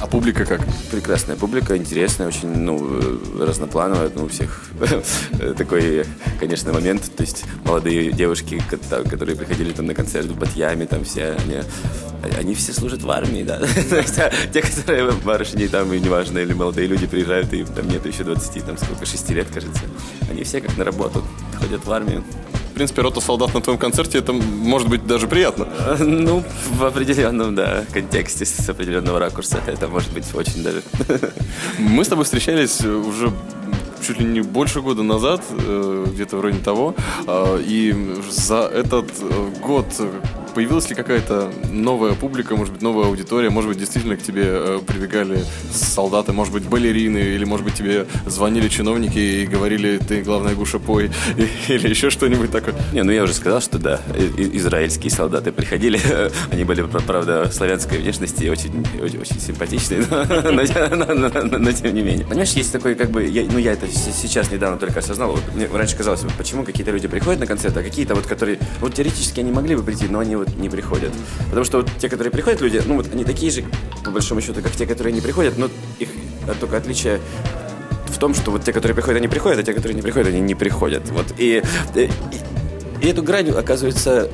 А 0.00 0.06
публика 0.06 0.44
как? 0.44 0.60
Прекрасная 0.90 1.36
публика, 1.36 1.76
интересная, 1.76 2.28
очень, 2.28 2.48
ну, 2.48 2.78
разноплановая. 3.40 4.10
Ну, 4.14 4.24
у 4.24 4.28
всех 4.28 4.70
такой, 5.56 6.04
конечно, 6.40 6.72
момент. 6.72 7.10
То 7.16 7.22
есть 7.22 7.44
молодые 7.64 8.12
девушки, 8.12 8.62
которые 9.10 9.36
приходили 9.36 9.72
там 9.72 9.86
на 9.86 9.94
концерт 9.94 10.26
в 10.26 10.38
Батьяме, 10.38 10.86
там 10.86 11.04
все, 11.04 11.36
они, 11.44 11.60
они 12.38 12.54
все 12.54 12.72
служат 12.72 13.02
в 13.02 13.10
армии, 13.10 13.42
да. 13.42 13.60
А 14.18 14.30
те, 14.52 14.62
которые 14.62 15.12
барышни 15.12 15.66
там, 15.66 15.92
и 15.92 16.00
неважно, 16.00 16.38
или 16.38 16.52
молодые 16.52 16.86
люди 16.86 17.06
приезжают, 17.06 17.52
и 17.52 17.64
там 17.64 17.88
нет 17.88 18.04
еще 18.06 18.24
20, 18.24 18.64
там 18.64 18.78
сколько, 18.78 19.06
6 19.06 19.30
лет, 19.30 19.48
кажется. 19.52 19.82
Они 20.30 20.44
все 20.44 20.60
как 20.60 20.76
на 20.76 20.84
работу 20.84 21.24
ходят 21.58 21.84
в 21.84 21.92
армию 21.92 22.24
принципе, 22.76 23.00
рота 23.00 23.20
солдат 23.20 23.54
на 23.54 23.62
твоем 23.62 23.78
концерте, 23.78 24.18
это 24.18 24.34
может 24.34 24.88
быть 24.88 25.06
даже 25.06 25.26
приятно. 25.26 25.66
Ну, 25.98 26.44
в 26.72 26.84
определенном, 26.84 27.54
да, 27.54 27.84
контексте, 27.92 28.44
с 28.44 28.68
определенного 28.68 29.18
ракурса, 29.18 29.60
это 29.66 29.88
может 29.88 30.12
быть 30.12 30.26
очень 30.34 30.62
даже. 30.62 30.82
Мы 31.78 32.04
с 32.04 32.08
тобой 32.08 32.24
встречались 32.24 32.82
уже 32.82 33.32
чуть 34.06 34.20
ли 34.20 34.26
не 34.26 34.42
больше 34.42 34.82
года 34.82 35.02
назад, 35.02 35.42
э, 35.50 36.06
где-то 36.12 36.36
вроде 36.36 36.58
того, 36.58 36.94
а, 37.26 37.58
и 37.58 37.94
за 38.30 38.70
этот 38.72 39.10
э, 39.20 39.50
год 39.62 39.86
появилась 40.56 40.88
ли 40.88 40.94
какая-то 40.94 41.52
новая 41.70 42.14
публика, 42.14 42.56
может 42.56 42.72
быть, 42.72 42.80
новая 42.80 43.08
аудитория, 43.08 43.50
может 43.50 43.68
быть, 43.68 43.78
действительно 43.78 44.16
к 44.16 44.22
тебе 44.22 44.44
э, 44.46 44.80
прибегали 44.86 45.44
солдаты, 45.70 46.32
может 46.32 46.54
быть, 46.54 46.64
балерины, 46.64 47.18
или, 47.18 47.44
может 47.44 47.62
быть, 47.62 47.74
тебе 47.74 48.06
звонили 48.24 48.68
чиновники 48.68 49.18
и 49.18 49.46
говорили, 49.46 49.98
ты, 49.98 50.22
главное, 50.22 50.54
Гуша, 50.54 50.78
пой, 50.78 51.10
или 51.68 51.88
еще 51.90 52.08
что-нибудь 52.08 52.50
такое? 52.50 52.74
Не, 52.94 53.02
ну 53.02 53.12
я 53.12 53.24
уже 53.24 53.34
сказал, 53.34 53.60
что 53.60 53.78
да, 53.78 54.00
израильские 54.38 55.10
солдаты 55.10 55.52
приходили, 55.52 56.00
они 56.50 56.64
были, 56.64 56.80
правда, 57.06 57.50
славянской 57.52 57.98
внешности, 57.98 58.48
очень, 58.48 58.82
очень, 59.02 59.20
очень 59.20 59.38
симпатичные, 59.38 60.06
но, 60.10 60.96
но, 60.96 61.28
но, 61.28 61.28
но, 61.28 61.58
но 61.58 61.72
тем 61.72 61.94
не 61.94 62.00
менее. 62.00 62.24
Понимаешь, 62.24 62.52
есть 62.52 62.72
такой, 62.72 62.94
как 62.94 63.10
бы, 63.10 63.26
я, 63.26 63.44
ну 63.44 63.58
я 63.58 63.72
это 63.72 63.86
сейчас 63.88 64.50
недавно 64.50 64.78
только 64.78 65.00
осознал, 65.00 65.32
вот, 65.32 65.42
мне 65.54 65.68
раньше 65.70 65.98
казалось, 65.98 66.22
почему 66.38 66.64
какие-то 66.64 66.92
люди 66.92 67.08
приходят 67.08 67.40
на 67.40 67.46
концерт, 67.46 67.76
а 67.76 67.82
какие-то 67.82 68.14
вот, 68.14 68.24
которые, 68.24 68.58
вот 68.80 68.94
теоретически 68.94 69.40
они 69.40 69.52
могли 69.52 69.76
бы 69.76 69.82
прийти, 69.82 70.06
но 70.08 70.20
они 70.20 70.34
вот 70.36 70.45
не 70.56 70.68
приходят. 70.68 71.12
Потому 71.46 71.64
что 71.64 71.78
вот 71.78 71.90
те, 71.98 72.08
которые 72.08 72.30
приходят 72.30 72.60
люди, 72.60 72.82
ну 72.84 72.96
вот 72.96 73.12
они 73.12 73.24
такие 73.24 73.50
же, 73.50 73.64
по 74.04 74.10
большому 74.10 74.40
счету, 74.40 74.62
как 74.62 74.72
те, 74.72 74.86
которые 74.86 75.12
не 75.12 75.20
приходят, 75.20 75.58
но 75.58 75.68
их 75.98 76.08
только 76.60 76.76
отличие 76.76 77.20
в 78.06 78.18
том, 78.18 78.34
что 78.34 78.50
вот 78.50 78.64
те, 78.64 78.72
которые 78.72 78.94
приходят, 78.94 79.18
они 79.18 79.28
приходят, 79.28 79.58
а 79.58 79.62
те, 79.62 79.74
которые 79.74 79.94
не 79.94 80.02
приходят, 80.02 80.28
они 80.28 80.40
не 80.40 80.54
приходят. 80.54 81.08
Вот. 81.10 81.26
И, 81.38 81.62
и, 81.94 82.10
и 83.02 83.06
эту 83.06 83.22
грань, 83.22 83.50
оказывается, 83.50 84.30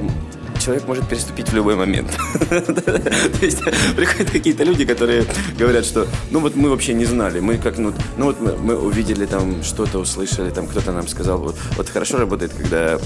человек 0.62 0.86
может 0.86 1.08
переступить 1.08 1.48
в 1.48 1.54
любой 1.54 1.74
момент. 1.74 2.10
То 2.48 3.44
есть 3.44 3.60
приходят 3.96 4.30
какие-то 4.30 4.64
люди, 4.64 4.84
которые 4.84 5.24
говорят, 5.58 5.84
что 5.84 6.06
ну 6.30 6.40
вот 6.40 6.54
мы 6.54 6.70
вообще 6.70 6.94
не 6.94 7.04
знали, 7.04 7.40
мы 7.40 7.58
как 7.58 7.78
ну, 7.78 7.92
ну 8.16 8.26
вот 8.26 8.40
мы, 8.40 8.56
мы 8.56 8.78
увидели 8.78 9.26
там 9.26 9.62
что-то, 9.64 9.98
услышали, 9.98 10.50
там 10.50 10.66
кто-то 10.66 10.92
нам 10.92 11.08
сказал, 11.08 11.38
вот, 11.38 11.56
вот 11.76 11.88
хорошо 11.88 12.18
работает, 12.18 12.52
когда 12.52 12.94
э, 12.94 12.98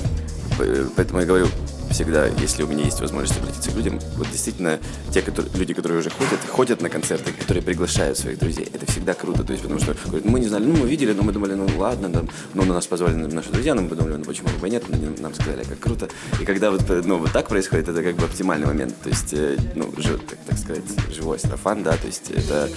поэтому 0.97 1.21
я 1.21 1.27
говорю, 1.27 1.47
всегда, 1.91 2.27
если 2.27 2.63
у 2.63 2.67
меня 2.67 2.85
есть 2.85 3.01
возможность 3.01 3.39
обратиться 3.39 3.71
к 3.71 3.75
людям, 3.75 3.99
вот 4.17 4.29
действительно, 4.31 4.79
те 5.13 5.23
которые, 5.23 5.53
люди, 5.57 5.75
которые 5.75 6.01
уже 6.01 6.11
ходят, 6.11 6.41
ходят 6.49 6.83
на 6.83 6.89
концерты, 6.89 7.33
которые 7.33 7.63
приглашают 7.63 8.19
своих 8.19 8.39
друзей, 8.39 8.69
это 8.73 8.91
всегда 8.91 9.15
круто, 9.15 9.45
то 9.45 9.53
есть, 9.53 9.63
потому 9.63 9.81
что 9.81 9.95
говорят, 10.07 10.25
мы 10.25 10.41
не 10.41 10.47
знали, 10.47 10.65
ну, 10.65 10.77
мы 10.77 10.89
видели, 10.89 11.13
но 11.13 11.23
мы 11.23 11.33
думали, 11.33 11.55
ну, 11.55 11.67
ладно, 11.79 12.11
там, 12.11 12.29
ну, 12.55 12.65
на 12.65 12.75
нас 12.75 12.87
позвали 12.87 13.15
наши 13.15 13.51
друзья, 13.51 13.75
но 13.75 13.83
мы 13.83 13.89
подумали, 13.89 14.17
ну, 14.17 14.25
почему 14.25 14.49
бы 14.61 14.69
нет, 14.69 14.85
но 14.89 14.97
нам 15.21 15.35
сказали, 15.35 15.65
как 15.65 15.79
круто, 15.79 16.09
и 16.41 16.45
когда 16.45 16.71
вот, 16.71 16.83
ну, 17.05 17.19
вот 17.19 17.33
так 17.33 17.49
происходит, 17.49 17.89
это 17.89 18.03
как 18.03 18.17
бы 18.17 18.25
оптимальный 18.25 18.67
момент, 18.67 18.95
то 19.03 19.09
есть, 19.09 19.33
э, 19.33 19.57
ну, 19.75 19.93
жив, 19.97 20.21
так, 20.29 20.39
так 20.47 20.59
сказать, 20.59 20.85
живой 21.15 21.39
сарафан, 21.39 21.83
да, 21.83 21.93
то 21.93 22.07
есть, 22.07 22.31
это 22.31 22.69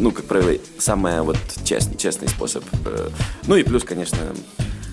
ну, 0.00 0.12
как 0.12 0.24
правило, 0.24 0.58
самый 0.78 1.20
вот 1.20 1.36
честный, 1.62 1.96
честный 1.96 2.26
способ. 2.26 2.64
Э, 2.86 3.10
ну 3.46 3.56
и 3.56 3.62
плюс, 3.62 3.84
конечно, 3.84 4.18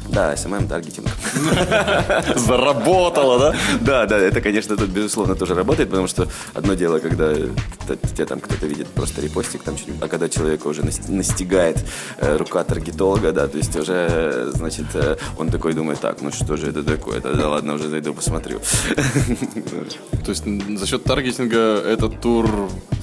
Да, 0.09 0.33
SMM, 0.33 0.67
таргетинг. 0.67 1.07
Заработало, 2.35 3.39
да? 3.39 3.55
Да, 3.81 4.05
да, 4.05 4.17
это, 4.17 4.41
конечно, 4.41 4.75
тут, 4.77 4.89
безусловно, 4.89 5.35
тоже 5.35 5.53
работает, 5.53 5.89
потому 5.89 6.07
что 6.07 6.27
одно 6.53 6.73
дело, 6.75 6.99
когда 6.99 7.33
тебя 7.35 8.25
там 8.25 8.39
кто-то 8.39 8.65
видит 8.67 8.87
просто 8.87 9.21
репостик, 9.21 9.63
там 9.63 9.77
что-нибудь, 9.77 10.01
а 10.03 10.07
когда 10.07 10.29
человека 10.29 10.67
уже 10.67 10.83
нас- 10.83 11.07
настигает 11.07 11.83
э, 12.19 12.37
рука 12.37 12.63
таргетолога, 12.63 13.31
да, 13.31 13.47
то 13.47 13.57
есть 13.57 13.75
уже, 13.75 14.49
значит, 14.53 14.85
э, 14.93 15.17
он 15.37 15.49
такой 15.49 15.73
думает, 15.73 15.99
так, 15.99 16.21
ну 16.21 16.31
что 16.31 16.57
же 16.57 16.67
это 16.67 16.83
такое, 16.83 17.19
да, 17.21 17.49
ладно, 17.49 17.73
уже 17.75 17.89
зайду, 17.89 18.13
посмотрю. 18.13 18.59
То 20.25 20.31
есть 20.31 20.43
за 20.79 20.87
счет 20.87 21.03
таргетинга 21.03 21.57
этот 21.77 22.19
тур 22.21 22.49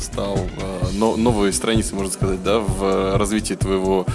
стал 0.00 0.36
э, 0.36 0.86
но- 0.94 1.16
новой 1.16 1.52
страницей, 1.52 1.94
можно 1.96 2.12
сказать, 2.12 2.42
да, 2.42 2.58
в 2.58 3.16
развитии 3.16 3.54
твоего 3.54 4.06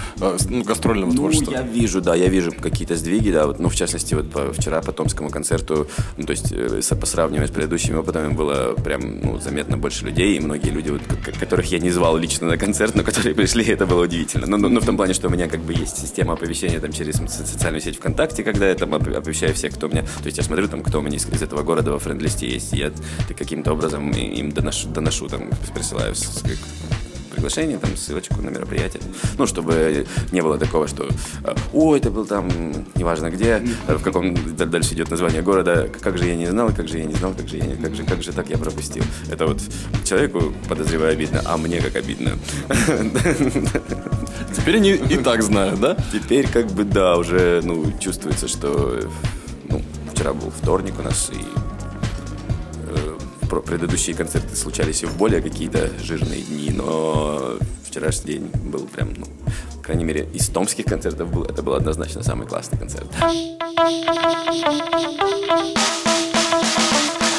ну, 0.48 0.62
гастрольного 0.62 1.10
Ну, 1.10 1.16
творчества. 1.16 1.52
я 1.52 1.62
вижу, 1.62 2.00
да, 2.00 2.14
я 2.14 2.28
вижу 2.28 2.52
какие-то 2.80 2.96
сдвиги, 2.96 3.30
да, 3.30 3.46
вот, 3.46 3.58
ну, 3.58 3.68
в 3.68 3.74
частности, 3.74 4.14
вот 4.14 4.30
по, 4.30 4.54
вчера 4.54 4.80
по 4.80 4.90
Томскому 4.90 5.28
концерту, 5.28 5.86
ну, 6.16 6.24
то 6.24 6.30
есть, 6.30 6.50
э, 6.50 6.80
по 6.94 7.04
сравнению 7.04 7.46
с 7.46 7.50
предыдущими 7.50 7.96
опытами 7.96 8.32
было 8.32 8.72
прям, 8.72 9.20
ну, 9.20 9.38
заметно 9.38 9.76
больше 9.76 10.06
людей, 10.06 10.38
и 10.38 10.40
многие 10.40 10.70
люди, 10.70 10.88
вот, 10.88 11.02
которых 11.38 11.66
я 11.70 11.78
не 11.78 11.90
звал 11.90 12.16
лично 12.16 12.46
на 12.46 12.56
концерт, 12.56 12.94
но 12.94 13.02
которые 13.02 13.34
пришли, 13.40 13.66
это 13.66 13.84
было 13.84 14.04
удивительно. 14.04 14.46
Ну, 14.46 14.56
ну, 14.56 14.70
ну, 14.70 14.80
в 14.80 14.86
том 14.86 14.96
плане, 14.96 15.12
что 15.12 15.28
у 15.28 15.30
меня 15.30 15.46
как 15.46 15.60
бы 15.60 15.74
есть 15.74 15.98
система 15.98 16.32
оповещения 16.32 16.80
там 16.80 16.90
через 16.90 17.16
со- 17.16 17.46
социальную 17.46 17.82
сеть 17.82 17.96
ВКонтакте, 17.96 18.42
когда 18.42 18.66
я 18.66 18.74
там 18.74 18.94
оп- 18.94 19.08
оповещаю 19.08 19.52
всех, 19.52 19.74
кто 19.74 19.88
меня, 19.88 20.02
то 20.02 20.24
есть 20.24 20.38
я 20.38 20.42
смотрю 20.42 20.66
там, 20.66 20.82
кто 20.82 21.00
у 21.00 21.02
меня 21.02 21.18
из, 21.18 21.26
из 21.26 21.42
этого 21.42 21.62
города 21.62 21.92
во 21.92 21.98
френд-листе 21.98 22.48
есть, 22.48 22.72
и 22.72 22.78
я 22.78 22.92
каким-то 23.36 23.72
образом 23.72 24.10
им 24.10 24.52
доношу, 24.52 24.88
доношу 24.88 25.28
там, 25.28 25.50
присылаю 25.74 26.14
приглашение, 27.30 27.78
там, 27.78 27.96
ссылочку 27.96 28.40
на 28.42 28.50
мероприятие. 28.50 29.02
Ну, 29.38 29.46
чтобы 29.46 30.06
не 30.32 30.40
было 30.40 30.58
такого, 30.58 30.88
что 30.88 31.08
э, 31.44 31.54
«О, 31.72 31.96
это 31.96 32.10
был 32.10 32.26
там, 32.26 32.48
неважно 32.94 33.30
где, 33.30 33.62
э, 33.88 33.96
в 33.96 34.02
каком 34.02 34.34
дальше 34.56 34.94
идет 34.94 35.10
название 35.10 35.42
города, 35.42 35.88
как 36.00 36.18
же 36.18 36.26
я 36.26 36.36
не 36.36 36.46
знал, 36.46 36.70
как 36.74 36.88
же 36.88 36.98
я 36.98 37.04
не 37.04 37.14
знал, 37.14 37.32
как 37.34 37.48
же 37.48 37.56
я 37.56 37.64
не, 37.64 37.76
как 37.76 37.94
же, 37.94 38.04
как 38.04 38.22
же 38.22 38.32
так 38.32 38.48
я 38.50 38.58
пропустил». 38.58 39.04
Это 39.30 39.46
вот 39.46 39.60
человеку, 40.04 40.52
подозреваю, 40.68 41.12
обидно, 41.12 41.42
а 41.44 41.56
мне 41.56 41.80
как 41.80 41.96
обидно. 41.96 42.32
Теперь 44.56 44.76
они 44.76 44.90
и 44.90 45.16
так 45.16 45.42
знают, 45.42 45.80
да? 45.80 45.96
Теперь 46.12 46.48
как 46.48 46.66
бы, 46.66 46.84
да, 46.84 47.16
уже, 47.16 47.60
ну, 47.64 47.92
чувствуется, 47.98 48.48
что, 48.48 49.00
ну, 49.68 49.82
вчера 50.12 50.34
был 50.34 50.50
вторник 50.50 50.94
у 50.98 51.02
нас, 51.02 51.30
и 51.32 51.69
предыдущие 53.58 54.14
концерты 54.14 54.54
случались 54.54 55.02
и 55.02 55.06
в 55.06 55.16
более 55.16 55.42
какие-то 55.42 55.90
жирные 56.00 56.42
дни, 56.42 56.70
но 56.70 57.58
вчерашний 57.84 58.34
день 58.34 58.50
был 58.66 58.86
прям, 58.86 59.14
ну, 59.16 59.26
по 59.76 59.82
крайней 59.82 60.04
мере, 60.04 60.28
из 60.32 60.48
томских 60.48 60.84
концертов 60.84 61.32
был, 61.32 61.44
это 61.44 61.62
был 61.62 61.74
однозначно 61.74 62.22
самый 62.22 62.46
классный 62.46 62.78
концерт. 62.78 63.08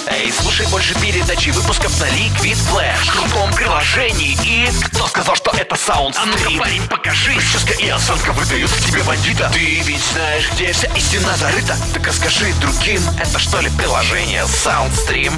Эй, 0.07 0.31
слушай 0.31 0.67
больше 0.69 0.93
передач 0.99 1.47
и 1.47 1.51
выпусков 1.51 1.97
на 1.99 2.05
Liquid 2.05 2.57
Flash. 2.69 3.05
В 3.05 3.11
крутом 3.11 3.53
приложении 3.53 4.37
и... 4.45 4.69
Кто 4.83 5.07
сказал, 5.07 5.35
что 5.35 5.51
это 5.57 5.75
саунд 5.75 6.15
А 6.21 6.25
ну-ка, 6.25 6.59
парень, 6.59 6.81
покажи. 6.89 7.33
Прическа 7.33 7.73
и 7.73 7.87
осанка 7.87 8.31
выдают 8.33 8.69
в 8.69 8.85
тебе 8.85 9.01
бандита. 9.03 9.49
Ты 9.53 9.79
ведь 9.81 10.03
знаешь, 10.13 10.49
где 10.53 10.73
вся 10.73 10.87
истина 10.95 11.35
зарыта? 11.37 11.75
Так 11.93 12.05
расскажи 12.07 12.53
другим, 12.59 13.01
это 13.19 13.39
что 13.39 13.61
ли 13.61 13.69
приложение 13.77 14.43
Soundstream? 14.43 15.31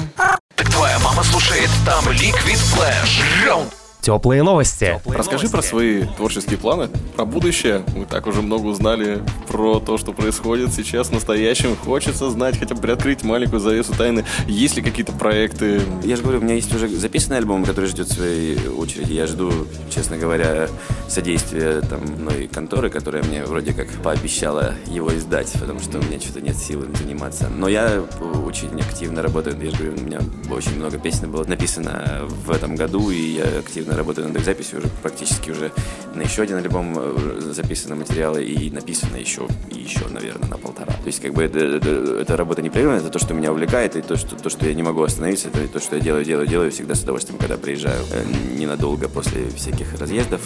Так 0.56 0.70
твоя 0.70 0.98
мама 1.00 1.22
слушает 1.24 1.70
там 1.84 2.04
Liquid 2.08 2.58
Flash. 2.74 3.22
Раунд 3.44 3.72
Теплые 4.04 4.42
новости. 4.42 5.00
Расскажи 5.06 5.48
про 5.48 5.62
свои 5.62 6.04
творческие 6.04 6.58
планы, 6.58 6.90
про 7.16 7.24
будущее. 7.24 7.82
Мы 7.96 8.04
так 8.04 8.26
уже 8.26 8.42
много 8.42 8.66
узнали 8.66 9.22
про 9.48 9.80
то, 9.80 9.96
что 9.96 10.12
происходит 10.12 10.74
сейчас 10.74 11.08
в 11.08 11.12
настоящем. 11.12 11.74
Хочется 11.74 12.28
знать, 12.28 12.58
хотя 12.58 12.74
бы 12.74 12.82
приоткрыть 12.82 13.24
маленькую 13.24 13.60
завесу 13.60 13.94
тайны. 13.96 14.26
Есть 14.46 14.76
ли 14.76 14.82
какие-то 14.82 15.12
проекты? 15.12 15.80
Я 16.02 16.16
же 16.16 16.22
говорю, 16.22 16.40
у 16.40 16.42
меня 16.42 16.54
есть 16.54 16.74
уже 16.74 16.86
записанный 16.86 17.38
альбом, 17.38 17.64
который 17.64 17.86
ждет 17.86 18.10
своей 18.10 18.68
очереди. 18.68 19.14
Я 19.14 19.26
жду, 19.26 19.50
честно 19.88 20.18
говоря, 20.18 20.68
содействия 21.08 21.80
там 21.80 22.00
мной 22.00 22.46
конторы, 22.52 22.90
которая 22.90 23.22
мне 23.22 23.42
вроде 23.46 23.72
как 23.72 23.88
пообещала 24.02 24.74
его 24.86 25.16
издать, 25.16 25.50
потому 25.58 25.80
что 25.80 25.98
у 25.98 26.02
меня 26.02 26.20
что-то 26.20 26.42
нет 26.42 26.58
сил 26.58 26.82
им 26.82 26.94
заниматься. 26.94 27.48
Но 27.48 27.68
я 27.68 28.02
очень 28.44 28.78
активно 28.82 29.22
работаю. 29.22 29.56
Я 29.62 29.70
же 29.70 29.76
говорю, 29.78 29.96
у 29.96 30.04
меня 30.04 30.20
очень 30.50 30.76
много 30.76 30.98
песен 30.98 31.30
было 31.30 31.44
написано 31.44 32.28
в 32.28 32.50
этом 32.50 32.76
году, 32.76 33.08
и 33.08 33.36
я 33.36 33.44
активно 33.60 33.93
работаю 33.96 34.28
над 34.28 34.36
их 34.36 34.44
записью 34.44 34.78
уже 34.78 34.88
практически 35.02 35.50
уже 35.50 35.72
на 36.14 36.22
еще 36.22 36.42
один 36.42 36.56
альбом 36.56 36.94
э, 36.98 37.40
записаны 37.52 37.94
материалы 37.94 38.44
и 38.44 38.70
написано 38.70 39.16
еще, 39.16 39.46
и 39.70 39.78
еще, 39.78 40.06
наверное, 40.08 40.48
на 40.48 40.58
полтора. 40.58 40.92
То 40.92 41.06
есть, 41.06 41.20
как 41.20 41.32
бы, 41.34 41.42
это, 41.44 41.58
это- 41.58 42.18
эта 42.20 42.36
работа 42.36 42.62
непрерывная, 42.62 42.98
это 43.00 43.10
то, 43.10 43.18
что 43.18 43.34
меня 43.34 43.52
увлекает, 43.52 43.96
и 43.96 44.02
то, 44.02 44.16
что, 44.16 44.36
то, 44.36 44.50
что 44.50 44.66
я 44.66 44.74
не 44.74 44.82
могу 44.82 45.02
остановиться, 45.02 45.48
это 45.48 45.66
то, 45.68 45.80
что 45.80 45.96
я 45.96 46.02
делаю, 46.02 46.24
делаю, 46.24 46.46
делаю 46.46 46.70
всегда 46.70 46.94
с 46.94 47.02
удовольствием, 47.02 47.38
когда 47.38 47.56
приезжаю 47.56 48.00
э, 48.12 48.24
ненадолго 48.58 49.08
после 49.08 49.48
всяких 49.50 49.98
разъездов. 49.98 50.40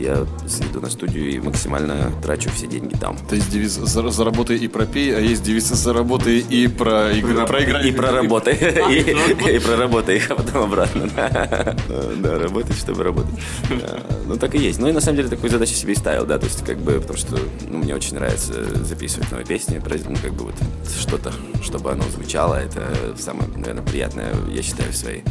Я 0.00 0.26
иду 0.70 0.80
на 0.80 0.88
студию 0.88 1.30
и 1.30 1.38
максимально 1.38 2.10
трачу 2.22 2.50
все 2.54 2.66
деньги 2.66 2.94
там. 2.94 3.18
То 3.28 3.34
есть 3.34 3.50
девиз 3.50 3.72
«За- 3.72 4.08
«Заработай 4.08 4.56
и 4.56 4.66
пропей», 4.66 5.14
а 5.14 5.20
есть 5.20 5.42
девиз 5.42 5.68
«Заработай 5.68 6.38
и 6.38 6.68
про 6.68 7.12
игры». 7.12 7.46
проиграй. 7.46 7.88
И 7.88 7.92
проработай. 7.92 8.54
И 9.56 9.58
проработай, 9.58 10.22
а 10.28 10.34
потом 10.34 10.62
обратно. 10.64 11.08
Да, 11.14 12.38
работать, 12.38 12.76
чтобы 12.78 13.02
работать. 13.02 13.34
Да, 13.68 14.00
Ну, 14.26 14.36
так 14.36 14.54
и 14.54 14.58
есть. 14.58 14.78
Ну, 14.78 14.88
и 14.88 14.92
на 14.92 15.00
самом 15.00 15.16
деле 15.16 15.28
такую 15.28 15.50
задачу 15.50 15.74
себе 15.74 15.92
и 15.92 15.96
ставил, 15.96 16.24
да, 16.24 16.38
то 16.38 16.46
есть 16.46 16.64
как 16.64 16.78
бы, 16.78 17.00
потому 17.00 17.18
что 17.18 17.38
ну, 17.68 17.78
мне 17.78 17.94
очень 17.94 18.14
нравится 18.14 18.54
записывать 18.84 19.30
новые 19.30 19.46
песни, 19.46 19.80
ну, 20.08 20.16
как 20.22 20.32
бы 20.32 20.44
вот 20.44 20.54
что-то, 20.98 21.32
чтобы 21.62 21.92
оно 21.92 22.04
звучало, 22.14 22.54
это 22.54 22.82
самое, 23.18 23.48
наверное, 23.54 23.82
приятное, 23.82 24.32
я 24.50 24.62
считаю, 24.62 24.92
в 24.92 24.96
своей... 24.96 25.24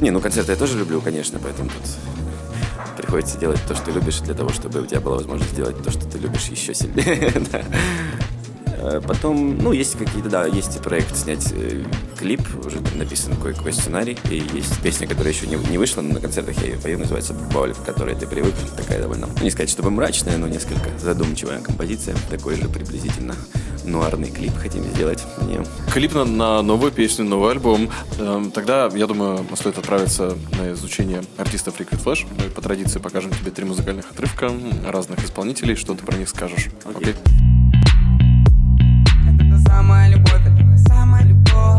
Не, 0.00 0.10
ну, 0.10 0.20
концерты 0.20 0.52
я 0.52 0.58
тоже 0.58 0.78
люблю, 0.78 1.00
конечно, 1.00 1.38
поэтому 1.42 1.68
тут 1.68 1.82
приходится 3.02 3.38
делать 3.38 3.60
то, 3.66 3.74
что 3.74 3.90
любишь, 3.90 4.20
для 4.20 4.34
того, 4.34 4.50
чтобы 4.50 4.80
у 4.80 4.86
тебя 4.86 5.00
была 5.00 5.16
возможность 5.16 5.52
сделать 5.52 5.82
то, 5.82 5.90
что 5.90 6.06
ты 6.06 6.18
любишь 6.18 6.48
еще 6.48 6.74
сильнее. 6.74 7.32
Э, 8.82 9.00
Потом, 9.06 9.58
ну, 9.58 9.72
есть 9.72 9.98
какие-то, 9.98 10.30
да, 10.30 10.46
есть 10.46 10.80
проект 10.80 11.14
снять 11.14 11.52
э, 11.52 11.84
клип, 12.18 12.40
уже 12.64 12.80
написан 12.96 13.34
кое-какой 13.36 13.74
сценарий, 13.74 14.16
и 14.30 14.42
есть 14.54 14.80
песня, 14.80 15.06
которая 15.06 15.34
еще 15.34 15.46
не, 15.46 15.56
не 15.70 15.76
вышла, 15.76 16.00
но 16.00 16.14
на 16.14 16.20
концертах 16.20 16.56
я 16.62 16.68
ее 16.68 16.78
пою, 16.78 16.98
называется 16.98 17.34
«Боль, 17.34 17.74
к 17.74 17.84
которой 17.84 18.14
ты 18.14 18.26
привык», 18.26 18.54
такая 18.76 19.02
довольно, 19.02 19.26
ну, 19.26 19.44
не 19.44 19.50
сказать, 19.50 19.68
чтобы 19.68 19.90
мрачная, 19.90 20.38
но 20.38 20.48
несколько 20.48 20.98
задумчивая 20.98 21.60
композиция, 21.60 22.16
такой 22.30 22.56
же 22.56 22.68
приблизительно 22.68 23.34
нуарный 23.84 24.30
клип 24.30 24.56
хотим 24.56 24.84
сделать 24.84 25.19
нее. 25.44 25.64
Клип 25.92 26.14
на, 26.14 26.24
на 26.24 26.62
новую 26.62 26.92
песню, 26.92 27.24
новый 27.24 27.52
альбом. 27.52 27.88
Эм, 28.18 28.50
Тогда, 28.50 28.88
я 28.94 29.06
думаю, 29.06 29.44
стоит 29.54 29.78
отправиться 29.78 30.36
на 30.58 30.72
изучение 30.72 31.22
артистов 31.36 31.80
Liquid 31.80 32.02
Flash. 32.02 32.26
Мы 32.38 32.50
по 32.50 32.60
традиции 32.60 32.98
покажем 32.98 33.32
тебе 33.32 33.50
три 33.50 33.64
музыкальных 33.64 34.10
отрывка 34.10 34.50
разных 34.86 35.24
исполнителей. 35.24 35.76
Что 35.76 35.94
ты 35.94 36.04
про 36.04 36.16
них 36.16 36.28
скажешь? 36.28 36.68
Окей. 36.84 37.14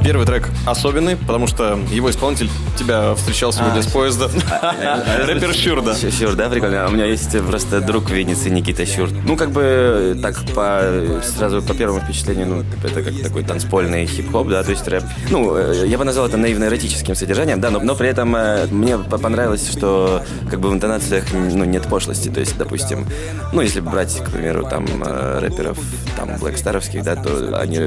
Первый 0.03 0.25
трек 0.25 0.50
особенный, 0.65 1.15
потому 1.15 1.46
что 1.46 1.79
его 1.91 2.10
исполнитель 2.10 2.50
тебя 2.77 3.13
встречал 3.13 3.53
сегодня 3.53 3.84
с 3.84 3.88
поезда. 3.88 4.29
Рэпер 5.27 5.53
Щур, 5.53 5.84
да. 5.84 5.96
Щ- 5.96 6.12
Щур, 6.12 6.34
да, 6.36 6.50
прикольно. 6.50 6.86
А 6.86 6.88
У 6.89 6.91
меня 6.91 7.05
есть 7.05 7.38
просто 7.46 7.81
друг 7.81 8.05
в 8.10 8.10
Виннице, 8.12 8.50
Никита 8.50 8.84
Щур. 8.86 9.10
Ну, 9.25 9.38
как 9.38 9.51
бы, 9.51 10.17
так, 10.22 10.39
по, 10.55 10.81
сразу 11.24 11.62
по 11.62 11.75
первому 11.75 12.00
впечатлению, 12.01 12.48
ну, 12.48 12.63
это 12.84 13.03
как 13.03 13.22
такой 13.22 13.43
танцпольный 13.43 14.08
хип-хоп, 14.08 14.48
да, 14.50 14.63
то 14.63 14.72
есть 14.72 14.88
рэп. 14.88 15.03
Ну, 15.29 15.55
э, 15.55 15.86
я 15.88 16.00
бы 16.00 16.03
назвал 16.03 16.25
это 16.27 16.38
наивно-эротическим 16.38 17.13
содержанием, 17.13 17.62
да, 17.62 17.70
но, 17.70 17.79
но 17.79 17.96
при 17.96 18.10
этом 18.10 18.36
э, 18.36 18.65
мне 18.72 18.98
по- 18.98 19.20
понравилось, 19.20 19.70
что 19.72 20.24
как 20.50 20.60
бы 20.60 20.70
в 20.70 20.74
интонациях, 20.74 21.25
ну, 21.31 21.63
нет 21.63 21.84
пошлости, 21.88 22.29
то 22.29 22.39
есть, 22.39 22.58
допустим, 22.58 23.05
ну, 23.53 23.62
если 23.62 23.81
брать, 23.81 24.17
к 24.17 24.31
примеру, 24.31 24.65
там, 24.67 24.86
э, 25.05 25.39
рэперов, 25.39 25.77
там, 26.17 26.38
блэкстаровских, 26.39 27.03
да, 27.03 27.15
то 27.15 27.55
они, 27.60 27.77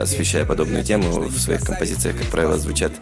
освещая 0.00 0.46
подобную 0.46 0.82
тему, 0.82 1.25
в 1.26 1.38
своих 1.38 1.62
композициях, 1.62 2.16
как 2.16 2.26
правило, 2.26 2.56
звучат 2.58 2.92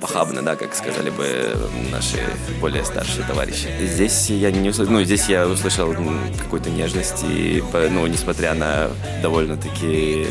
похабно, 0.00 0.42
да, 0.42 0.56
как 0.56 0.74
сказали 0.74 1.10
бы 1.10 1.56
наши 1.90 2.18
более 2.60 2.84
старшие 2.84 3.24
товарищи. 3.24 3.68
Здесь 3.82 4.30
я 4.30 4.50
не 4.50 4.70
услышал, 4.70 4.92
ну, 4.92 5.02
здесь 5.02 5.28
я 5.28 5.46
услышал 5.46 5.94
какую-то 6.38 6.70
нежность, 6.70 7.24
и, 7.24 7.62
ну, 7.90 8.06
несмотря 8.06 8.54
на 8.54 8.90
довольно-таки 9.22 10.26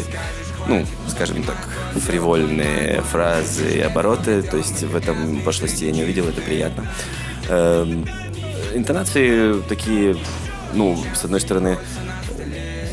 ну, 0.68 0.86
скажем 1.08 1.44
так, 1.44 1.56
фривольные 1.96 3.02
фразы 3.02 3.78
и 3.78 3.80
обороты, 3.80 4.42
то 4.42 4.58
есть 4.58 4.84
в 4.84 4.96
этом 4.96 5.42
пошлости 5.42 5.86
я 5.86 5.92
не 5.92 6.04
увидел, 6.04 6.28
это 6.28 6.42
приятно. 6.42 6.86
Эм, 7.50 8.06
интонации 8.74 9.62
такие, 9.62 10.18
ну, 10.74 11.02
с 11.16 11.24
одной 11.24 11.40
стороны, 11.40 11.78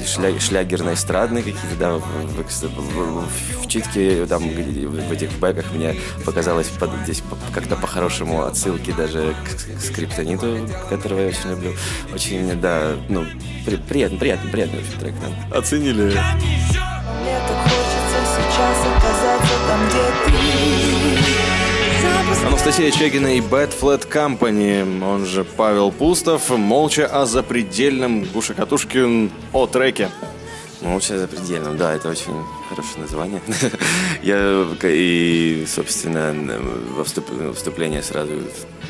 шля, 0.06 0.30
шлягерно-эстрадные 0.38 1.42
какие-то, 1.42 1.76
да, 1.78 1.92
в, 1.94 2.00
в, 2.00 2.62
в, 2.62 3.62
в 3.62 3.68
читке, 3.68 4.26
там, 4.26 4.48
где- 4.48 4.86
в 4.86 5.12
этих 5.12 5.30
бэках 5.38 5.66
мне 5.72 5.94
показалось 6.24 6.68
под, 6.68 6.90
здесь 7.04 7.20
по- 7.20 7.36
как-то 7.52 7.76
по-хорошему 7.76 8.44
отсылки 8.44 8.92
даже 8.92 9.34
к, 9.44 9.78
к 9.78 9.80
скриптониту, 9.82 10.68
которого 10.88 11.20
я 11.20 11.28
очень 11.28 11.50
люблю. 11.50 11.72
Очень, 12.12 12.60
да, 12.60 12.92
ну, 13.08 13.24
при- 13.66 13.76
приятный, 13.76 14.18
приятный, 14.18 14.50
приятный 14.50 14.80
очень 14.80 14.98
трек, 15.00 15.14
да. 15.20 15.58
Оценили. 15.58 16.04
Мне 16.04 17.38
так 17.48 17.62
хочется 17.62 18.18
сейчас 18.36 18.78
оказаться 18.96 19.54
там, 19.68 19.80
где 19.88 20.02
ты. 20.26 20.93
Анастасия 22.64 22.90
Чегина 22.90 23.36
и 23.36 23.40
Bad 23.40 23.78
Flat 23.78 24.08
Company, 24.10 25.04
он 25.04 25.26
же 25.26 25.44
Павел 25.44 25.92
Пустов, 25.92 26.48
молча 26.48 27.06
о 27.06 27.26
запредельном 27.26 28.24
Гуша 28.24 28.54
Катушкин 28.54 29.30
о 29.52 29.66
треке. 29.66 30.08
Молча 30.80 31.18
за 31.18 31.28
предельным, 31.28 31.76
да, 31.76 31.92
это 31.94 32.08
очень 32.08 32.32
хорошее 32.70 33.00
название. 33.00 33.42
Я 34.22 34.66
и, 34.82 35.66
собственно, 35.68 36.34
во 36.96 37.04
вступ- 37.04 37.52
вступление 37.52 38.02
сразу 38.02 38.32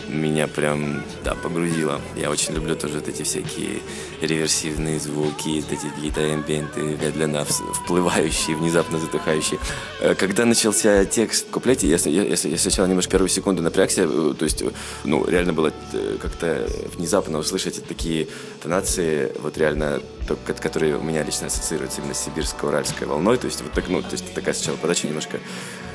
меня 0.08 0.46
прям, 0.46 1.02
да, 1.24 1.34
погрузило. 1.34 2.00
Я 2.16 2.30
очень 2.30 2.54
люблю 2.54 2.74
тоже 2.76 2.94
вот 2.94 3.08
эти 3.08 3.22
всякие 3.22 3.80
реверсивные 4.20 4.98
звуки, 4.98 5.60
вот 5.60 5.72
эти 5.72 5.86
какие-то 5.94 6.34
эмбиенты, 6.34 6.80
медленно 6.80 7.44
вплывающие, 7.44 8.56
внезапно 8.56 8.98
затухающие. 8.98 9.58
Э, 10.00 10.14
Когда 10.14 10.44
начался 10.44 11.04
текст 11.04 11.46
в 11.48 11.50
куплете, 11.50 11.88
я, 11.88 11.96
я, 12.04 12.22
я 12.24 12.58
сначала 12.58 12.86
немножко 12.86 13.12
первую 13.12 13.28
секунду 13.28 13.62
напрягся, 13.62 14.02
э, 14.02 14.34
то 14.38 14.44
есть, 14.44 14.62
э, 14.62 14.70
ну, 15.04 15.26
реально 15.28 15.52
было 15.52 15.72
как-то 16.20 16.68
внезапно 16.96 17.38
услышать 17.38 17.84
такие 17.86 18.28
тонации, 18.62 19.32
вот 19.42 19.58
реально, 19.58 20.00
то- 20.28 20.36
ко- 20.36 20.54
которые 20.54 20.96
у 20.96 21.02
меня 21.02 21.22
лично 21.22 21.46
ассоциируются 21.48 22.00
именно 22.00 22.14
с 22.14 22.24
сибирско-уральской 22.24 23.06
волной, 23.06 23.36
то 23.36 23.46
есть 23.46 23.60
вот 23.62 23.72
так, 23.72 23.88
ну, 23.88 24.02
то 24.02 24.12
есть 24.12 24.32
такая 24.34 24.54
сначала 24.54 24.76
подача 24.76 25.06
немножко 25.06 25.38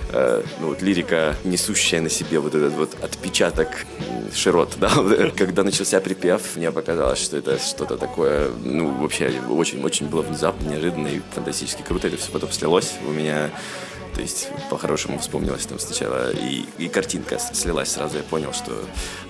э, 0.09 0.43
ну, 0.59 0.67
вот 0.67 0.81
лирика, 0.81 1.35
несущая 1.43 2.01
на 2.01 2.09
себе 2.09 2.39
вот 2.39 2.55
этот 2.55 2.73
вот 2.73 2.95
отпечаток 3.03 3.85
широт, 4.33 4.75
да, 4.79 4.89
Вот, 4.95 5.33
когда 5.35 5.63
начался 5.63 5.99
припев, 5.99 6.55
мне 6.55 6.71
показалось, 6.71 7.19
что 7.19 7.37
это 7.37 7.57
что-то 7.59 7.97
такое, 7.97 8.49
ну, 8.63 8.89
вообще 9.01 9.31
очень-очень 9.49 10.07
было 10.07 10.21
внезапно, 10.21 10.69
неожиданно 10.69 11.07
и 11.07 11.21
фантастически 11.33 11.81
круто, 11.81 12.07
это 12.07 12.17
все 12.17 12.31
потом 12.31 12.51
слилось. 12.51 12.93
У 13.07 13.11
меня, 13.11 13.49
то 14.19 14.23
есть 14.23 14.49
по-хорошему 14.69 15.17
вспомнилось 15.19 15.65
там 15.65 15.79
сначала, 15.79 16.29
и, 16.31 16.65
и 16.77 16.89
картинка 16.89 17.39
слилась 17.39 17.91
сразу, 17.91 18.17
я 18.17 18.23
понял, 18.23 18.51
что 18.51 18.73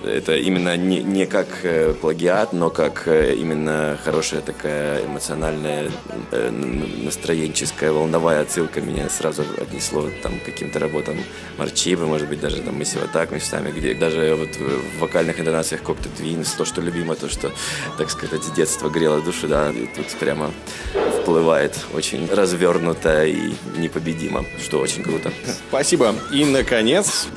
это 0.04 0.34
именно 0.34 0.76
не, 0.76 1.00
не 1.00 1.26
как 1.26 1.46
э, 1.62 1.94
плагиат, 1.94 2.52
но 2.52 2.70
как 2.70 3.06
э, 3.06 3.36
именно 3.36 3.96
хорошая 4.04 4.40
такая 4.40 5.06
эмоциональная, 5.06 5.92
э, 6.32 6.50
настроенческая, 6.50 7.92
волновая 7.92 8.42
отсылка 8.42 8.80
меня 8.80 9.08
сразу 9.08 9.44
отнесло 9.58 10.08
там, 10.24 10.32
каким-то 10.44 10.80
работам 10.80 11.16
Марчибы, 11.56 12.06
может 12.06 12.28
быть, 12.28 12.40
даже 12.40 12.60
там 12.60 12.76
Мысева 12.76 13.06
так 13.06 13.30
местами, 13.30 13.70
где 13.70 13.94
даже 13.94 14.34
вот 14.34 14.56
в 14.56 14.98
вокальных 14.98 15.38
интонациях 15.38 15.82
Cocteau 15.82 16.10
Twins, 16.18 16.48
то, 16.56 16.64
что 16.64 16.80
любимо, 16.80 17.14
то, 17.14 17.28
что, 17.28 17.52
так 17.96 18.10
сказать, 18.10 18.42
с 18.42 18.50
детства 18.50 18.88
грело 18.88 19.20
душу, 19.20 19.46
да, 19.46 19.70
и 19.70 19.86
тут 19.86 20.08
прямо 20.18 20.50
вплывает 21.30 21.78
очень 21.94 22.28
развернуто 22.28 23.24
и 23.24 23.52
непобедимо, 23.76 24.44
что 24.60 24.80
очень 24.80 25.04
круто. 25.04 25.30
Спасибо. 25.68 26.12
И, 26.32 26.44
наконец, 26.44 27.28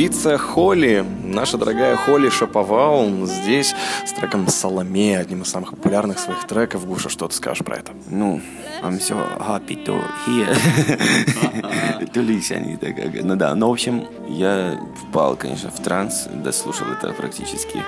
певица 0.00 0.38
Холли, 0.38 1.04
наша 1.24 1.58
дорогая 1.58 1.94
Холли 1.94 2.30
Шаповал, 2.30 3.06
здесь 3.26 3.74
с 4.06 4.12
треком 4.12 4.48
«Соломея», 4.48 5.20
одним 5.20 5.42
из 5.42 5.48
самых 5.50 5.72
популярных 5.72 6.18
своих 6.18 6.46
треков. 6.46 6.86
Гуша, 6.86 7.10
что 7.10 7.28
ты 7.28 7.34
скажешь 7.34 7.62
про 7.62 7.76
это? 7.76 7.92
Ну, 8.08 8.40
I'm 8.82 8.98
so 8.98 9.18
happy 9.38 9.76
to 9.84 10.02
hear. 10.26 10.56
To 12.14 12.26
listen. 12.26 12.78
как- 13.12 13.24
Ну 13.24 13.36
да, 13.36 13.54
ну, 13.54 13.68
в 13.68 13.72
общем, 13.72 14.06
я 14.26 14.80
впал, 15.02 15.36
конечно, 15.36 15.70
в 15.70 15.78
транс, 15.80 16.28
дослушал 16.32 16.86
это 16.88 17.12
практически 17.12 17.82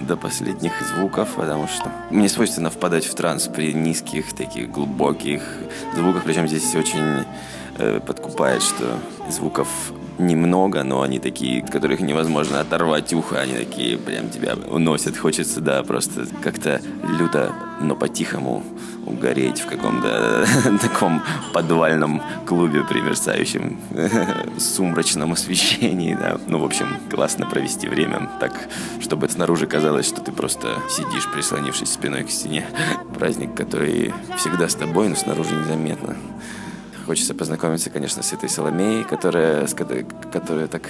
до 0.00 0.16
последних 0.16 0.72
звуков, 0.96 1.28
потому 1.36 1.68
что 1.68 1.92
мне 2.10 2.28
свойственно 2.28 2.70
впадать 2.70 3.04
в 3.06 3.14
транс 3.14 3.46
при 3.46 3.72
низких, 3.72 4.32
таких 4.32 4.72
глубоких 4.72 5.42
звуках, 5.94 6.24
причем 6.24 6.48
здесь 6.48 6.74
очень 6.74 7.24
э, 7.78 8.00
подкупает, 8.04 8.62
что 8.62 8.98
звуков 9.30 9.68
немного, 10.18 10.82
но 10.82 11.02
они 11.02 11.18
такие, 11.18 11.62
от 11.62 11.70
которых 11.70 12.00
невозможно 12.00 12.60
оторвать 12.60 13.12
ухо, 13.12 13.40
они 13.40 13.54
такие 13.54 13.98
прям 13.98 14.30
тебя 14.30 14.54
уносят. 14.54 15.16
Хочется, 15.16 15.60
да, 15.60 15.82
просто 15.82 16.26
как-то 16.42 16.80
люто, 17.18 17.52
но 17.80 17.94
по-тихому 17.96 18.62
угореть 19.06 19.60
в 19.60 19.66
каком-то 19.66 20.46
таком 20.80 21.22
подвальном 21.52 22.22
клубе 22.46 22.84
при 22.84 23.00
мерцающем 23.00 23.78
сумрачном 24.58 25.32
освещении, 25.32 26.14
да. 26.14 26.38
Ну, 26.46 26.58
в 26.58 26.64
общем, 26.64 26.88
классно 27.10 27.46
провести 27.46 27.88
время 27.88 28.28
так, 28.40 28.52
чтобы 29.00 29.28
снаружи 29.28 29.66
казалось, 29.66 30.06
что 30.06 30.20
ты 30.20 30.32
просто 30.32 30.78
сидишь, 30.90 31.30
прислонившись 31.32 31.92
спиной 31.92 32.24
к 32.24 32.30
стене. 32.30 32.66
Праздник, 33.14 33.54
который 33.54 34.12
всегда 34.36 34.68
с 34.68 34.74
тобой, 34.74 35.08
но 35.08 35.14
снаружи 35.14 35.54
незаметно. 35.54 36.16
Хочется 37.06 37.34
познакомиться, 37.34 37.88
конечно, 37.88 38.24
с 38.24 38.32
этой 38.32 38.48
Соломеей, 38.48 39.04
которая, 39.04 39.64
с 39.68 39.74
которую 39.74 40.68
так 40.68 40.82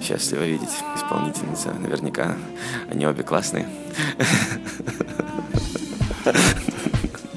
счастливо 0.00 0.42
видеть. 0.42 0.70
Исполнительница, 0.96 1.72
наверняка. 1.72 2.36
Они 2.90 3.06
обе 3.06 3.22
классные. 3.22 3.68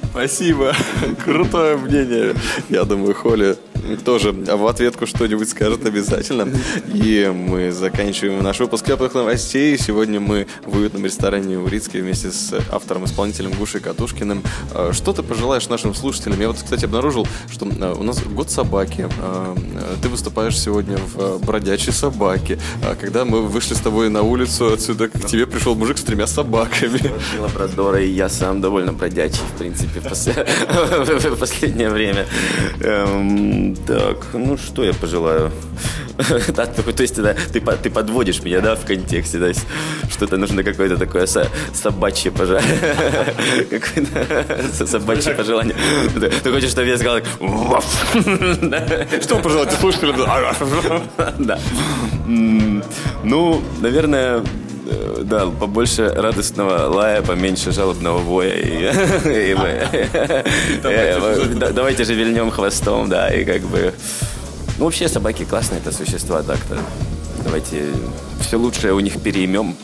Спасибо. 0.10 0.74
Крутое 1.24 1.78
мнение. 1.78 2.34
Я 2.70 2.84
думаю, 2.86 3.14
Холли 3.14 3.58
тоже 4.04 4.32
в 4.32 4.68
ответку 4.68 5.06
что-нибудь 5.06 5.50
скажет 5.50 5.86
обязательно. 5.86 6.48
И 6.94 7.32
мы 7.34 7.72
заканчиваем 7.72 8.42
наш 8.44 8.60
выпуск 8.60 8.86
теплых 8.86 9.14
новостей. 9.14 9.78
Сегодня 9.78 10.20
мы 10.20 10.48
в 10.66 10.78
уютном 10.78 11.06
ресторане 11.06 11.60
Урицкий 11.60 12.02
вместе 12.02 12.32
с 12.32 12.54
автором-исполнителем 12.72 13.52
Гушей 13.52 13.82
Катушкиным. 13.82 14.44
Э, 14.74 14.92
Что 14.94 15.14
ты 15.14 15.24
пожелаешь 15.24 15.68
нашим 15.70 15.94
слушателям? 15.94 16.40
Я 16.42 16.48
вот, 16.48 16.58
кстати, 16.58 16.86
обнаружил, 16.86 17.28
что 17.52 17.66
э, 17.68 17.94
у 17.98 18.04
нас 18.04 18.22
год 18.24 18.50
собаки. 18.50 19.08
Э, 19.22 19.56
Ты 20.02 20.10
выступаешь 20.10 20.58
сегодня 20.60 20.98
в 20.98 21.40
бродячей 21.46 21.94
собаке. 21.94 22.60
А 22.84 22.96
когда 22.96 23.26
мы 23.26 23.42
вышли 23.42 23.74
с 23.74 23.80
тобой 23.80 24.10
на 24.10 24.22
улицу 24.24 24.74
отсюда, 24.74 25.08
к 25.10 25.26
тебе 25.26 25.46
пришел 25.48 25.76
мужик 25.76 25.98
с 25.98 26.04
тремя 26.04 26.28
собаками. 26.28 27.00
Лабрадора, 27.40 28.02
и 28.02 28.10
я 28.10 28.30
сам 28.30 28.62
довольно 28.62 28.94
бродячий, 28.94 29.42
в 29.56 29.58
принципе, 29.58 30.00
в 30.00 30.04
после- 30.10 30.34
в 31.30 31.36
последнее 31.38 31.90
время. 31.90 32.26
Так, 33.88 34.18
ну 34.34 34.58
что 34.58 34.84
я 34.84 34.94
пожелаю? 34.94 35.52
Да, 36.56 36.66
то 36.66 36.82
то 36.82 37.02
есть 37.04 37.22
да, 37.22 37.36
ты, 37.52 37.60
ты 37.60 37.90
подводишь 37.90 38.42
меня, 38.42 38.62
да, 38.62 38.76
в 38.76 38.86
контексте, 38.86 39.38
есть 39.48 39.66
что-то 40.10 40.38
нужно 40.38 40.64
какое-то 40.64 40.96
такое 40.98 41.26
со- 41.28 41.50
собачье 41.74 42.32
пожелание. 42.32 42.80
Какое-то 43.70 44.88
собачье 44.88 45.34
пожелание. 45.34 45.76
Ты 46.42 46.52
хочешь, 46.54 46.70
чтобы 46.72 46.88
я 46.88 46.98
сказал. 46.98 47.20
Что 49.22 49.40
пожелать 49.40 49.74
слушателям? 49.74 50.16
Да. 51.40 51.60
Ну, 53.24 53.62
наверное, 53.82 54.42
да, 55.24 55.48
побольше 55.48 56.10
радостного 56.10 56.88
лая, 56.88 57.22
поменьше 57.22 57.72
жалобного 57.72 58.20
воя. 58.20 58.54
э, 60.84 61.56
да, 61.56 61.72
Давайте 61.72 62.04
же 62.04 62.14
вильнем 62.14 62.52
хвостом, 62.52 63.10
да, 63.10 63.34
и 63.34 63.44
как 63.46 63.62
бы... 63.64 63.94
Ну, 64.78 64.86
вообще, 64.86 65.08
собаки 65.08 65.46
классные 65.46 65.80
это 65.80 65.92
существа, 65.92 66.44
так-то. 66.44 66.78
Давайте 67.44 67.86
все 68.42 68.58
лучшее 68.58 68.94
у 68.94 69.00
них 69.00 69.22
переймем. 69.22 69.76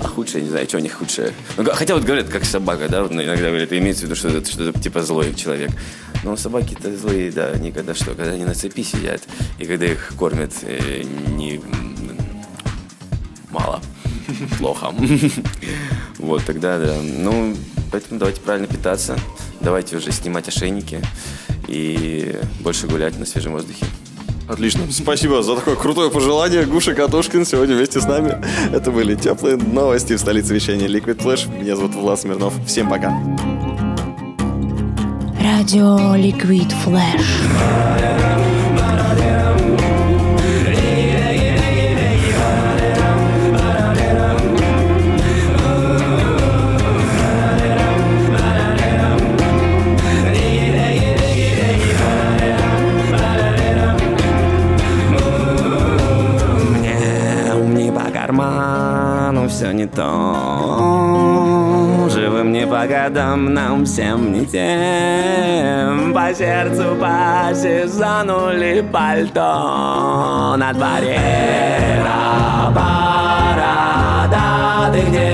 А 0.00 0.08
худшее, 0.08 0.42
не 0.42 0.50
знаю, 0.50 0.66
что 0.66 0.78
у 0.78 0.80
них 0.80 0.94
худшее. 0.94 1.32
Ну, 1.56 1.64
хотя 1.72 1.94
вот 1.94 2.02
говорят, 2.02 2.28
как 2.28 2.44
собака, 2.44 2.88
да, 2.88 3.02
вот 3.02 3.12
иногда 3.12 3.36
говорят, 3.36 3.72
имеется 3.72 4.02
в 4.02 4.04
виду, 4.06 4.16
что 4.16 4.28
это 4.28 4.50
что-то 4.50 4.78
типа 4.78 5.02
злой 5.02 5.32
человек. 5.34 5.70
Но 6.24 6.36
собаки-то 6.36 6.96
злые, 6.96 7.30
да, 7.30 7.48
они 7.48 7.72
когда 7.72 7.94
что, 7.94 8.14
когда 8.14 8.32
они 8.32 8.44
на 8.44 8.54
цепи 8.54 8.82
сидят, 8.82 9.22
и 9.58 9.64
когда 9.64 9.86
их 9.86 10.12
кормят 10.18 10.52
э, 10.62 11.02
не 11.36 11.60
плохо. 14.58 14.92
Вот, 16.18 16.44
тогда, 16.44 16.78
да. 16.78 16.94
Ну, 17.02 17.56
поэтому 17.90 18.20
давайте 18.20 18.40
правильно 18.40 18.68
питаться, 18.68 19.18
давайте 19.60 19.96
уже 19.96 20.12
снимать 20.12 20.46
ошейники 20.46 21.00
и 21.66 22.38
больше 22.60 22.86
гулять 22.86 23.18
на 23.18 23.26
свежем 23.26 23.52
воздухе. 23.52 23.84
Отлично. 24.48 24.82
Спасибо 24.90 25.42
за 25.42 25.56
такое 25.56 25.76
крутое 25.76 26.10
пожелание. 26.10 26.64
Гуша 26.64 26.94
Катушкин 26.94 27.46
сегодня 27.46 27.74
вместе 27.74 28.00
с 28.00 28.04
нами. 28.04 28.40
Это 28.72 28.90
были 28.90 29.14
теплые 29.14 29.56
новости 29.56 30.14
в 30.14 30.18
столице 30.18 30.54
вещания 30.54 30.88
Liquid 30.88 31.18
Flash. 31.18 31.48
Меня 31.60 31.76
зовут 31.76 31.94
Влад 31.94 32.20
Смирнов. 32.20 32.54
Всем 32.66 32.88
пока. 32.90 33.08
Радио 35.40 36.14
Liquid 36.16 36.72
Flash. 36.84 38.31
всем 63.84 64.32
не 64.32 64.46
тем. 64.46 66.12
По 66.14 66.34
сердцу, 66.34 66.96
по 67.00 67.54
сезону 67.54 68.52
ли 68.52 68.82
пальто 68.82 70.56
На 70.56 70.72
дворе. 70.72 71.20
На 72.04 72.72
пара, 72.74 74.28
да 74.30 74.90
ты 74.92 75.00
где? 75.08 75.31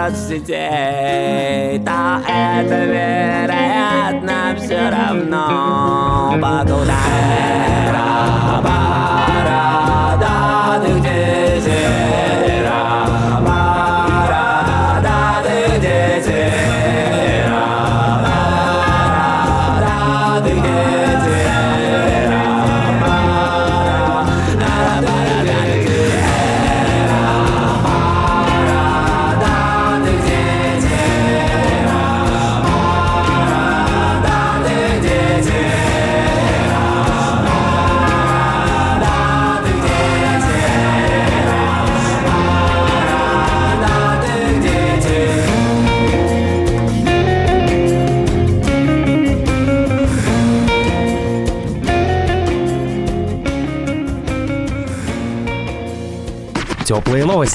out 0.00 0.14
today. 0.28 0.89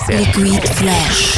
Liquid 0.08 0.64
Flash. 0.70 1.35